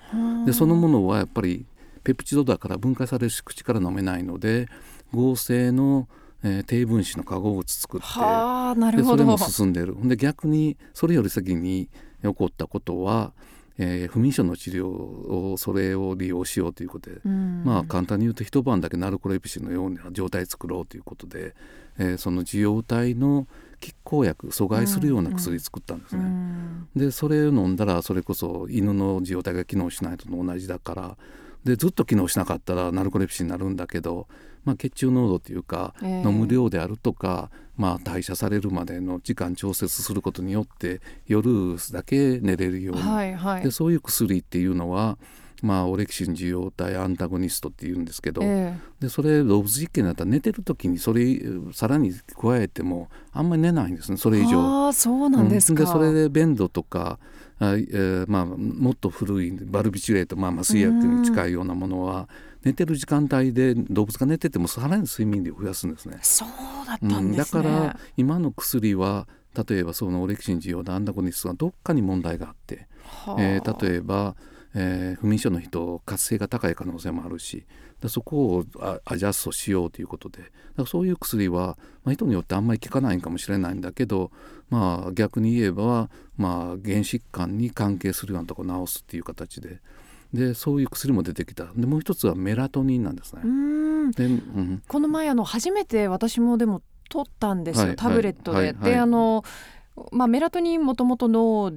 [0.46, 1.66] でそのものはやっぱり
[2.04, 4.68] ペプチドだから分解されるし口から飲めないので
[5.12, 6.08] 合成の、
[6.44, 8.08] えー低分子の化合物作って
[8.98, 11.90] でそれも進んでるで逆にそれより先に
[12.24, 13.34] 起こったことは、
[13.78, 21.56] えー不眠症の治療をそれを利用しようということで、うんまあ簡単に言うと一晩だけナルコレプシーのような状態作ろうということで、
[21.98, 23.48] えーその受容体の
[23.80, 26.24] 拮抗薬阻害するような薬作ったんですね。
[26.24, 31.18] うんでそれを飲んだらそれこそ犬の受容体が機能しないと同じだから
[31.64, 34.28] でずっと機能しなかったらナルコレプシーになるんだけど、
[34.66, 36.28] まあ、血中濃度っていうか、ええ。
[36.28, 43.64] 飲む量であるとか、まあ、代謝されるまでの時間調節することによって夜だけ寝れるように、はいはい。
[43.64, 45.18] でそういう薬っていうのは、
[45.62, 51.40] まあ、オレキシン受容体アンタゴニストっていうんですけど、えでそれ動物実験だったら寝てる時にそれ
[51.74, 54.60] さらに加えてもあんまり寝ないんですねそれえ以上。
[54.60, 55.88] ああそうなんですか、うん。
[55.88, 57.20] それでベンドとか
[57.60, 62.30] あ、えーまあ、もっと古いバルビチュレート、まあ、麻酔薬に近いようなものは
[62.64, 66.20] 寝てる時間帯で動物が寝ててもさらに睡眠量を増やすんですね。
[66.22, 66.50] そう
[66.86, 69.28] だったうんんだですね、から今の薬は
[69.68, 74.36] 例えばそのオレキシン受容のアンダゴニストがどっかに問題があって、はあえー例えば、
[74.76, 77.66] えー不眠症の人活性が高い可能性もあるし
[78.02, 84.32] でそこをあアジャストしようということでだからそういう薬は、まあ、人によってあんまり効かないんかもしれないんだけど、
[84.70, 89.82] まあ、逆に言えば、まあ、原疾患に関係するようなところを治すっていう形で
[90.34, 91.66] でそういう薬も出てきた。
[91.76, 93.42] でもう一つはメラトニンなんですね。
[93.44, 93.48] う。
[93.48, 94.12] ん。
[94.12, 94.84] でうん。
[94.88, 98.76] この前あの初めて私もでも取ったんですよ、はいタブレットで、はいはい。
[98.92, 99.44] であの
[100.12, 101.74] まあメラトニンもともと脳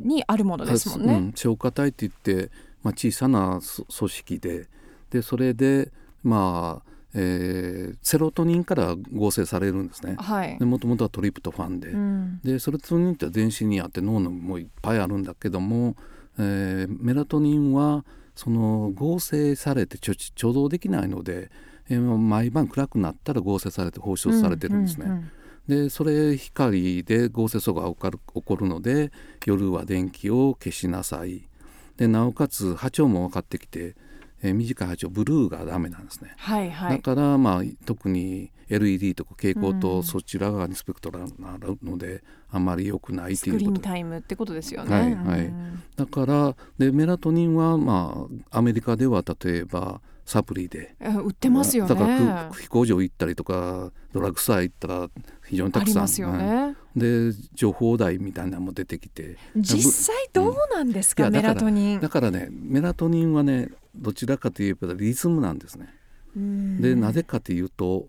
[0.00, 2.50] にあるものですもんね、うん、消化体って言って、
[2.82, 4.68] まあ、小さなそ組織で。
[5.10, 5.92] でそれで
[6.22, 10.16] まあ、えーセロトニンから合成されるんですね。
[10.18, 10.58] はい。
[10.58, 12.40] でもともとはトリプトファンで、うん。
[12.42, 15.96] でセロトニンって全身にあって脳のもいっぱいあるんだけども、
[16.40, 21.50] えーメラトニンはその合成されて貯蔵できないので、
[21.88, 25.06] えー毎晩暗くなったら合成されて放出されてるんですね。
[25.06, 25.30] ううん
[25.68, 29.12] でそれ光で合成素が起こる起こるので
[29.46, 31.48] 夜は電気を消しなさい
[31.96, 33.94] でなおかつ波長も分かってきて、
[34.42, 36.96] えー短い波長ブルーがダメなんですね、はいはい。
[36.96, 39.80] だからまあ特に LED とか蛍光うん。
[39.80, 44.94] 灯そちら側にスペクトラがあるのであんまり良くないスクリーンということタイムってことですよね。
[44.94, 45.46] はいはい。
[45.46, 45.82] うん。
[45.96, 50.94] だからでメラトニンはまあアメリカでは例えばサプリで。
[51.00, 51.94] え売ってますよね。
[51.94, 55.10] だからく飛行場行ったりとかドラッグストア行ったら
[55.48, 55.90] 非常にたくさん。
[55.90, 56.76] ありますよはいね。
[56.96, 59.36] で情報台みたいなのも出てきて。
[59.56, 62.00] 実際どうなんですか、メいやだからラトニン。
[62.00, 62.08] だ。
[62.08, 65.88] からねメラトニンはねどちらかといえばリズムなんですね。
[66.36, 66.80] うん。
[66.80, 68.08] でなぜかというと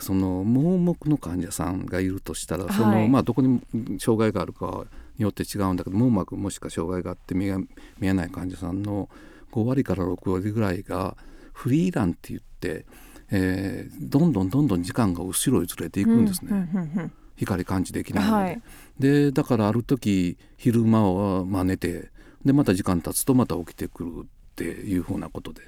[0.00, 3.60] その盲目の患者さんがいるとしたらその、はいまあ、どこに
[4.00, 7.58] 障害があるかによって違うんだけど網膜もしか障害があって目が
[7.98, 9.08] 見えない患者さんの
[9.52, 11.16] 5割から6割ぐらいが
[11.52, 12.86] フリーランって言って、
[13.30, 16.50] えーどんどんどんどん時間が後ろにずれていくんですね。
[16.50, 18.62] うんうんうん光感知できないので、はい。
[18.98, 22.10] でだからある時昼間はまあ寝て
[22.44, 25.62] でまた時間経つとまた起きてくるっていうふうなことで。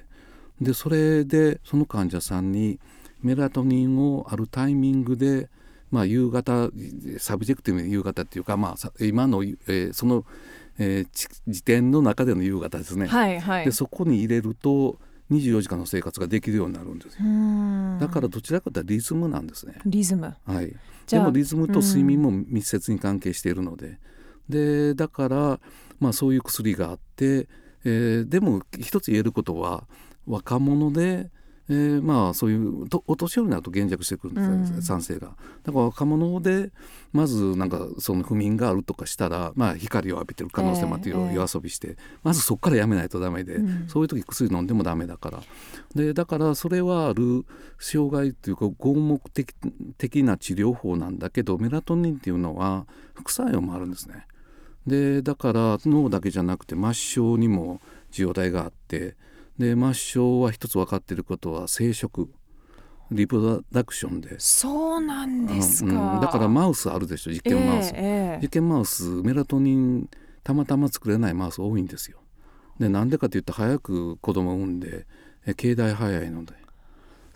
[0.61, 2.79] でそれでその患者さんに
[3.21, 5.49] メラトニンをあるタイミングで、
[5.91, 6.69] まあ、夕方
[7.19, 10.25] subjective に夕方っていうか、まあ、さ今の、えーその、
[10.79, 13.65] えーち時点の中での夕方ですね、はいはい。
[13.65, 14.99] でそこに入れると
[15.31, 17.15] 24時間の生活ができるようになるんです。
[17.15, 17.97] ようん。
[17.99, 19.75] だからどちらかというとリズムなんですね。
[19.85, 20.33] リズム。
[20.45, 20.73] はい、
[21.05, 23.99] じゃあでもリズムと睡眠も密接に関係しているので、
[24.47, 25.59] でだから、
[25.99, 27.47] まあ、そういう薬があって、
[27.85, 29.87] えーでも一つ言えることは
[30.25, 31.29] 若者で、
[31.69, 35.35] えーまあそういうとお年寄りになると減弱してくるんですね、うん酸性が。
[35.63, 36.71] だから若者で
[37.11, 45.43] まずなんかその不眠があるとかしたら、まあ、光を浴びてる可能性もあってええええ夜遊びして、まずそこからやめないとダメで、うんそういう時薬飲んでもダメだから
[45.95, 47.45] でだからそれはある
[47.79, 49.53] 障害というか合目的
[49.97, 54.25] 的な治療法なんだけどメラトニンっていうのは副作用もあるんですね。
[54.87, 57.81] でだから脳だけじゃなくて末梢にも
[58.11, 59.15] 受容体があって
[59.59, 62.27] で末梢は一つ分かっていることは生殖
[63.11, 64.37] リプロダクションで。
[64.39, 68.03] そうなんですか、うんだからマウスあるでしょ実験マウス、えええ
[68.35, 68.39] え。
[68.41, 70.09] 実験マウスメラトニン
[70.43, 72.19] たまたま作れないマウス多いんですよ。
[72.79, 75.07] でなんでかというと早く子供を産んで
[75.45, 76.53] え経済早いので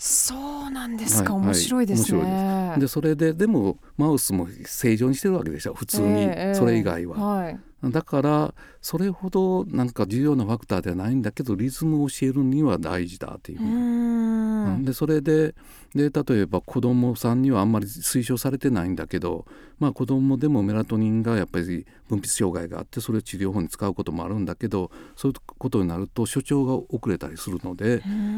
[0.03, 0.35] そ
[0.67, 2.29] うなんですか、はい面白いですね、はい
[2.71, 5.75] 面でそれででもマウスも正常にしてるわけでしょ。
[5.75, 6.55] 普通に、ええ。
[6.55, 7.17] それ以外は。
[7.17, 15.55] はいだからそれほどなんか重要なファクターではないんだけどリズムを教えるには大事だっていううふうにでそれで
[15.95, 19.45] で例えば子供さんにはあんまり推奨されてないんだけど、
[19.79, 27.89] まあ、子供でもメラトニンがやっぱり分泌障害があってそれを治療法に使うこともあるんだけどそういうことになると所長が遅れたりするので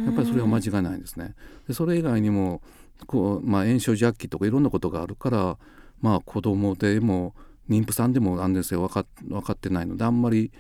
[0.06, 1.36] やっぱりそれは間違いないんですね。
[1.68, 2.62] でそれ以外にも
[3.06, 5.58] こう、まあ、炎症弱気とかいろんなことがあるから、
[6.02, 7.36] まあ、子供でも
[7.70, 10.52] 妊婦さんでも安全性分か分かってないのであんまり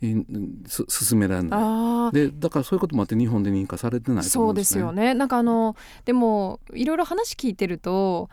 [0.00, 2.14] 進められない。
[2.14, 4.78] でだからそういうこともあって日本で認可されてないとそうです。
[4.78, 8.28] よねなんかあのでもいろいろ話聞いてると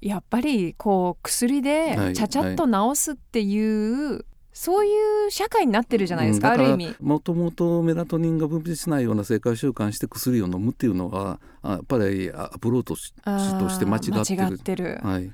[0.00, 4.24] やっぱりこう薬ではいちゃちゃっと治すっていう、
[4.56, 6.94] そういう社会になってるじゃないですか、ある意味。
[7.00, 15.00] もともとメラトニンが分泌しないような生活習慣して薬を飲むっていうのはあやっぱりアプローチとして間違ってる。
[15.02, 15.32] はい、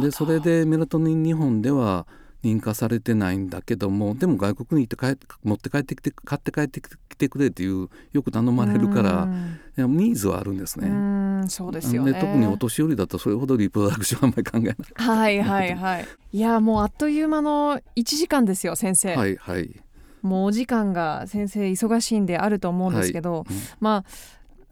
[0.00, 2.06] でそれでメラトニン日本では
[2.44, 10.88] 認可されてないんだけどもでも外国に行って帰持って帰ってきて買って帰ってきてくれっていうよく頼まれるからうんいやニーズはあるんですね。
[10.88, 12.12] うんそうですよね。
[12.12, 14.76] で特にお年寄りだとそれほどリプロダクションあんまり考えない。
[14.94, 16.08] はいはいはい。
[16.32, 19.16] いやもうあっという間の1時間ですよ先生。
[19.16, 19.80] はいはい。
[20.22, 24.04] もうお時間が先生忙しいんであると思うんですけど、うんまあ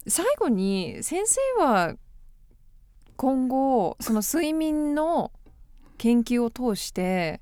[0.07, 1.95] 最後に先生は
[3.15, 5.31] 今後その睡眠の
[5.97, 7.41] 研究を通して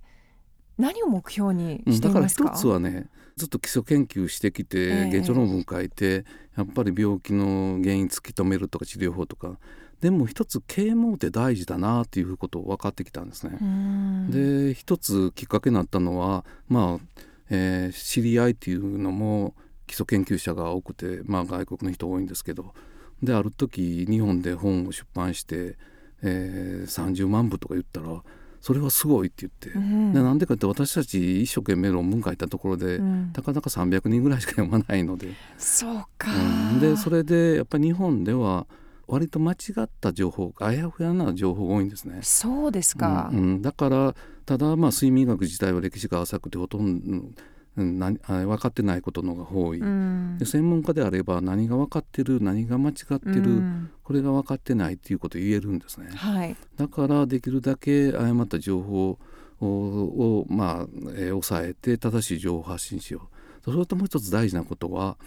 [0.81, 2.57] 何を目標にうんだからしていますか？
[2.57, 3.07] 一つはね
[3.37, 5.17] ずっと基礎研究してきてええ。
[5.17, 6.25] 現状論文書いて
[6.57, 9.57] やっぱり病気の原因突き止めるとか治療法とか。
[10.01, 13.57] でも一つ啓蒙って大事だなっていうことを分かってきたんですね。
[13.61, 14.31] うん。
[14.31, 17.21] で一つきっかけになったのはまあ、
[17.51, 19.53] えー知り合いっていうのも
[19.85, 22.73] 基礎研究者が多くて、まあ、外国の人多いんですけど。
[23.21, 25.77] である時日本で本を出版して、
[26.23, 28.23] えー30万部とか言ったら
[28.61, 30.13] それはすごいって言って、うん。
[30.13, 33.31] でなんでかって私たち一生懸命論文書いたところで、うん。
[33.33, 36.79] たかだか300人ぐらいしか読まないので、そうか、うん。
[36.79, 38.67] でそれでやっぱり日本では
[39.07, 42.19] 割と間違った情報あやふやな情報が多いんですね。
[42.21, 43.61] そうですか、うんうん。
[43.61, 47.41] だからただまあ睡眠学自体は歴史が浅くてほとんど、
[47.77, 50.37] うん、分かってないことの方が多い、うん。
[50.37, 53.89] で専門家であれば何が分かってる何が間違ってる、うん。
[54.03, 56.09] これが分かってないっていうことを言えるんですね。
[56.13, 56.55] はい。
[56.75, 59.19] だからできるだけ誤った情報を
[59.63, 63.29] をまあ、えー抑えて正しい情報を発信しよ
[63.61, 63.71] う。
[63.71, 65.17] それともう一つ大事なことは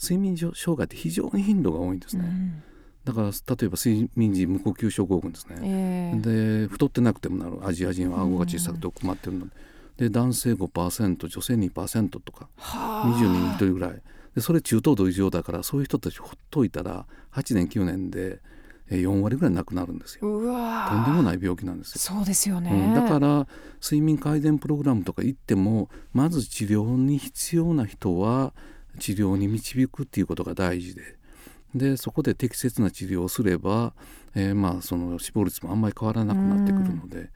[0.00, 2.62] 睡眠障害って非常に頻度が多いんですね、うん。
[3.04, 3.32] だから例
[3.66, 6.20] えば睡眠時無呼吸症候群ですね、ええ。
[6.62, 7.66] で太ってなくてもなる。
[7.66, 9.52] アジア人は顎が小さくて奥まってるので,、
[10.00, 13.12] で男性5%女性2%とかはあ。
[13.14, 14.02] 20人に1人ぐらい。
[14.34, 18.40] でそれ中等度以上だからそういう人たちほっといたら8年9年で
[18.88, 20.26] えー4割ぐらい亡くなるんですよ。
[20.26, 22.16] うわとんでもない病気なんですよ。
[22.16, 23.46] そうですよね、うん、だから
[23.82, 28.54] 睡眠改善プログラムとか行ってもまず治療に必要な人は
[28.98, 31.20] 治療に導くっていうことが大事で。
[31.74, 33.94] でそこで適切な治療をすれば、
[34.34, 37.30] えーまあその死亡率もあんまり変わらなくなってくるので,、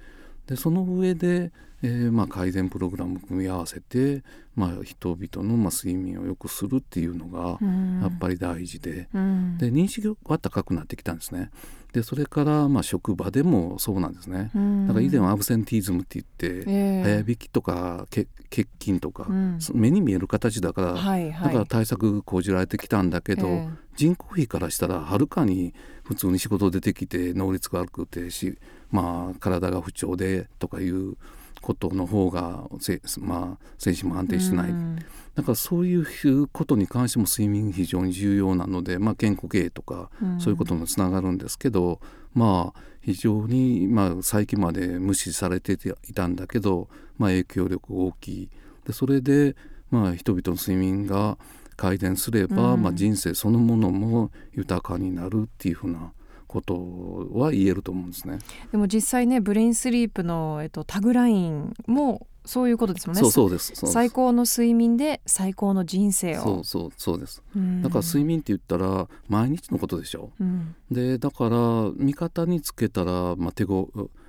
[0.47, 1.53] でその上で、
[1.85, 4.25] えーまあ、改善プログラムを組み合わせて、
[4.57, 8.01] まあ、人々のまあ睡眠を良くするっていうのがうん。
[8.01, 9.09] やっぱり大事で。
[9.13, 9.59] うん。
[9.59, 11.51] で認識は高くなってきたんですね。
[11.93, 14.51] でそれからまあ職場でもそうなんですね。
[14.55, 14.87] うん。
[14.87, 17.03] だから以前はアブセンティズムって言って、ええ。
[17.03, 19.61] 早引きとかけ欠勤とか、うん。
[19.61, 21.49] そ目に見える形だから、はいはい。
[21.49, 23.69] だから対策講じられてきたんだけど、え。
[23.97, 28.59] 人口比からしたらはるかに普通に仕事出てきて能率が悪くてし、
[28.91, 31.17] まあ、体が不調でとかいう
[31.65, 34.97] ことの方がせ、まあ、精神も安定してない、うん。
[35.35, 40.41] だからそういうことに関しても睡眠非常に重要なので、まあ、健康経営とかうん。
[40.41, 42.01] そういうこともつながるんですけど、
[42.35, 45.73] まあ非常に、まあ、最近まで無視されて
[46.09, 48.49] いたんだけど、まあ、影響力大きい。
[48.87, 49.57] でそれで、
[49.91, 51.39] まあ、人々の睡眠が
[51.77, 52.83] 改善すれば、うん。
[52.83, 56.13] まあ、人生そのものも豊かになるっていうふうな
[56.55, 58.39] ことは言えると思うんですね。
[58.71, 63.21] でも実際ねブレインスリープの、えっと、タグラインもそういうことですもんね。
[63.23, 63.75] そうそうです。
[63.75, 66.43] 最高の睡眠で最高の人生を。
[66.43, 67.43] そうそうそうです。
[67.57, 67.83] うん。
[67.83, 70.31] だから睡眠って言ったら毎日のことでしょ。
[70.39, 70.77] うん。
[70.93, 73.89] でだから味方につけたら、まあ、手ご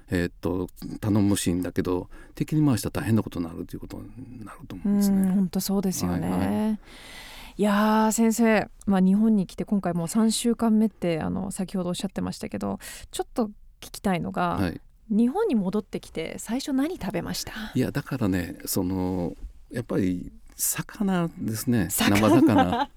[0.09, 0.67] えーっと
[0.99, 5.31] 頼もしいんだけど敵に回したら大変なことになるということになると思うんですね。
[5.31, 6.29] 本当そうですよね。
[6.29, 6.77] はいい
[7.63, 12.79] やー先生、まあ、日本に来て今回もう3週間目ってあの先ほどおっしゃってましたけど
[13.11, 13.47] ちょっと
[13.79, 17.51] 聞きたいのが、はい、日本に戻ってきて最初何食べました？
[17.73, 19.35] いやだからねその
[19.71, 21.87] やっぱり魚ですね。
[21.89, 22.29] 魚？
[22.29, 22.55] 生魚。
[22.63, 22.89] なんか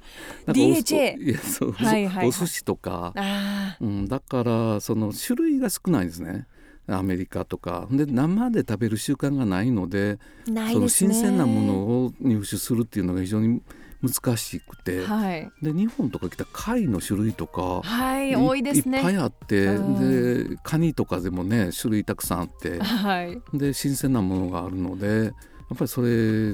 [0.47, 2.29] お DHA いやそう、はいはいはい。
[2.29, 6.47] お寿司とか、あうん、だからその種類が少ないですね。
[6.87, 7.89] アメリカとか。
[7.91, 13.61] で生で食べる習慣がないのでーないその新鮮なものを入手するっていうのが非常に
[14.03, 18.99] 難しくて、はい、で日本とか来た貝の種類とか、はい、多いですね。
[18.99, 23.41] いっぱいあって、うでカニとかでもね種類たくさんあってはい。
[23.53, 26.53] で新鮮なものがあるのでやっぱりそれ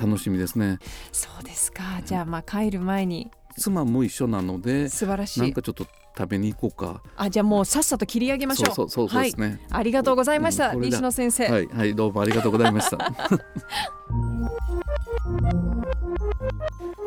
[0.00, 0.78] 楽しみですね。
[1.12, 1.82] そうですか。
[2.04, 3.30] じゃあまあ帰る前に。
[3.58, 5.40] 妻も一緒なので素晴らしい。
[5.40, 5.86] なんかちょっと
[6.16, 7.02] 食べに行こうか。
[7.16, 8.74] あじゃあもうさっさと切り上げましょう。
[8.74, 12.96] そうそうそうそうですね、ありがとうございました、西野先生、はいはいどうもありがとうございました。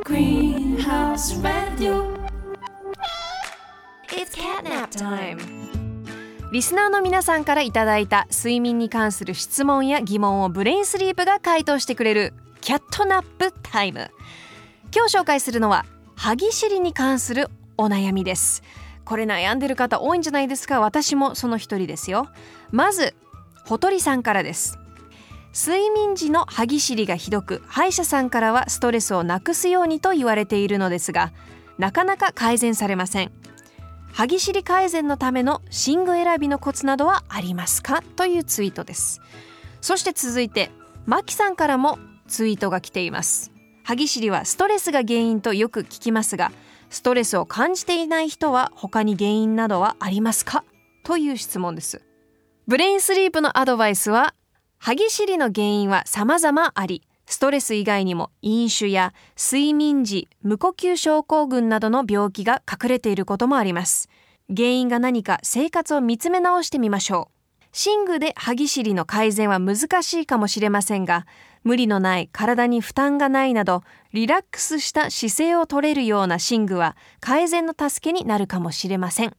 [0.06, 2.18] Greenhouse Radio.
[4.12, 5.38] It's catnap time.
[6.52, 14.10] リスナーの皆さんからいただいた睡眠に関する質問や疑問をブレインスリープが回答してくれるキャットナップタイム
[14.94, 15.86] 今日紹介するのは
[16.16, 18.64] 歯ぎしりに関するお悩みです
[19.10, 20.80] これ悩んでる方多いんじゃないですか。
[20.80, 22.30] 私もその一人ですよ。
[22.70, 23.16] まず
[23.66, 24.78] ほとりさんからです。
[25.52, 31.34] 睡眠時の歯ぎしりがひどく歯医者さんからはストレスをなくすようにと言われているのですが
[31.80, 33.32] なかなか改善されません。
[34.14, 39.22] 歯ぎしり改善のための寝具選びのコツなどはありますかというツイートです。
[39.82, 40.70] そして続いて
[41.08, 41.98] マキさんからも
[42.28, 43.52] ツイートが来ています。
[43.84, 46.52] 歯ぎしりはストレスが原因とよく聞きますが
[46.90, 50.64] ストレスを感じていない人は他に原因などはありますか？
[51.04, 52.02] という質問です。
[52.68, 54.36] ブレインスリープのアドバイスは
[54.78, 64.10] 歯ぎしりの原因は様々ありストレス以外にも飲酒や睡眠時無呼吸症候群などの病気が隠れていることもあります。
[64.50, 67.36] 原因が何か生活を見つめ直してみましょう。
[67.72, 71.28] 寝具で歯ぎしりの改善は難しいかもしれませんが
[71.64, 79.36] 無理のない体に負担がないなどリラックスした姿勢を取れるような寝具は改善の助けになるかもしれません。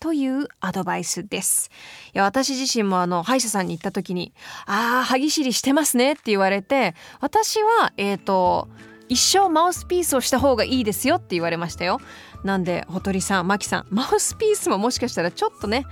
[0.00, 1.70] というアドバイスです。
[2.14, 4.32] いや私自身もあの歯医者さんに行った時に
[4.66, 8.68] 「あー歯ぎしりしてますね」って言われて私はえっ、と
[9.08, 12.00] 一生マウスピースをした方がいいですよって言われましたよ。
[12.44, 15.84] なんでほとりさんまきさんマウスピースももしかしたらちょっとね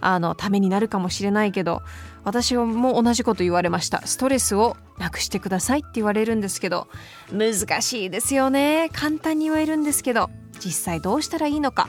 [0.00, 1.82] あのためになるかもしれないけど
[2.24, 4.06] 私も同じこと言われました。
[4.06, 6.88] ストレスをなくしてくださいって言われるんですけど
[7.32, 8.90] 難しいですよね。
[8.92, 10.30] 簡単に言えるんですけど
[10.64, 11.88] 実際どうしたらいいのか。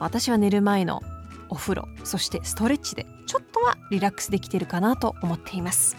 [0.00, 1.02] 私は寝る前の
[1.48, 5.96] お風呂そしてストレッチでちょっとはリラックスできてるかなと思っています。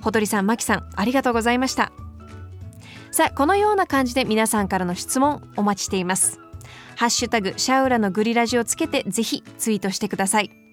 [0.00, 1.92] ほとりさんまきさんありがとうございました。
[3.10, 6.40] さあこのような感じで皆さんからの質問お待ちしています。
[6.96, 10.65] ハッシュタグシャウラのグリラジをつけてぜひツイートしてください。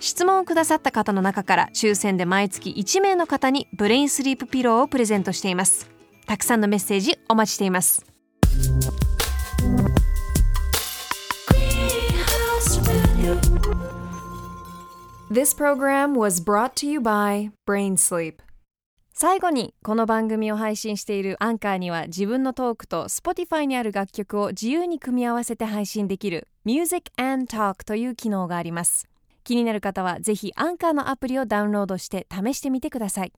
[0.00, 5.90] 質問をくださった方の中から抽選で毎月1名の方にブレインスリープピローをプレゼントしています。
[6.26, 8.04] たくさんのメッセージお待ちしています。
[15.30, 18.36] This program was brought to you by Brain Sleep.
[19.12, 29.08] 最後にこの番組を配信しているアンカーには自分のトークと Spotify にある楽曲を自由に組み合わせて配信できる Music and Talk という機能があります。
[29.46, 33.32] 気になる方はぜひアンカーのアプリをダウンロードして試してみてください。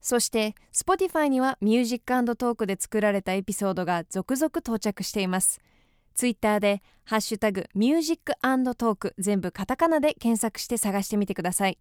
[0.00, 5.60] そして Spotify にはミュージックトークで作られたエピソードが続々到着しています。
[6.14, 8.34] Twitter で「ハッシュタグミュージック
[8.76, 11.78] トーク」全部カタカナで検索して探してみてください。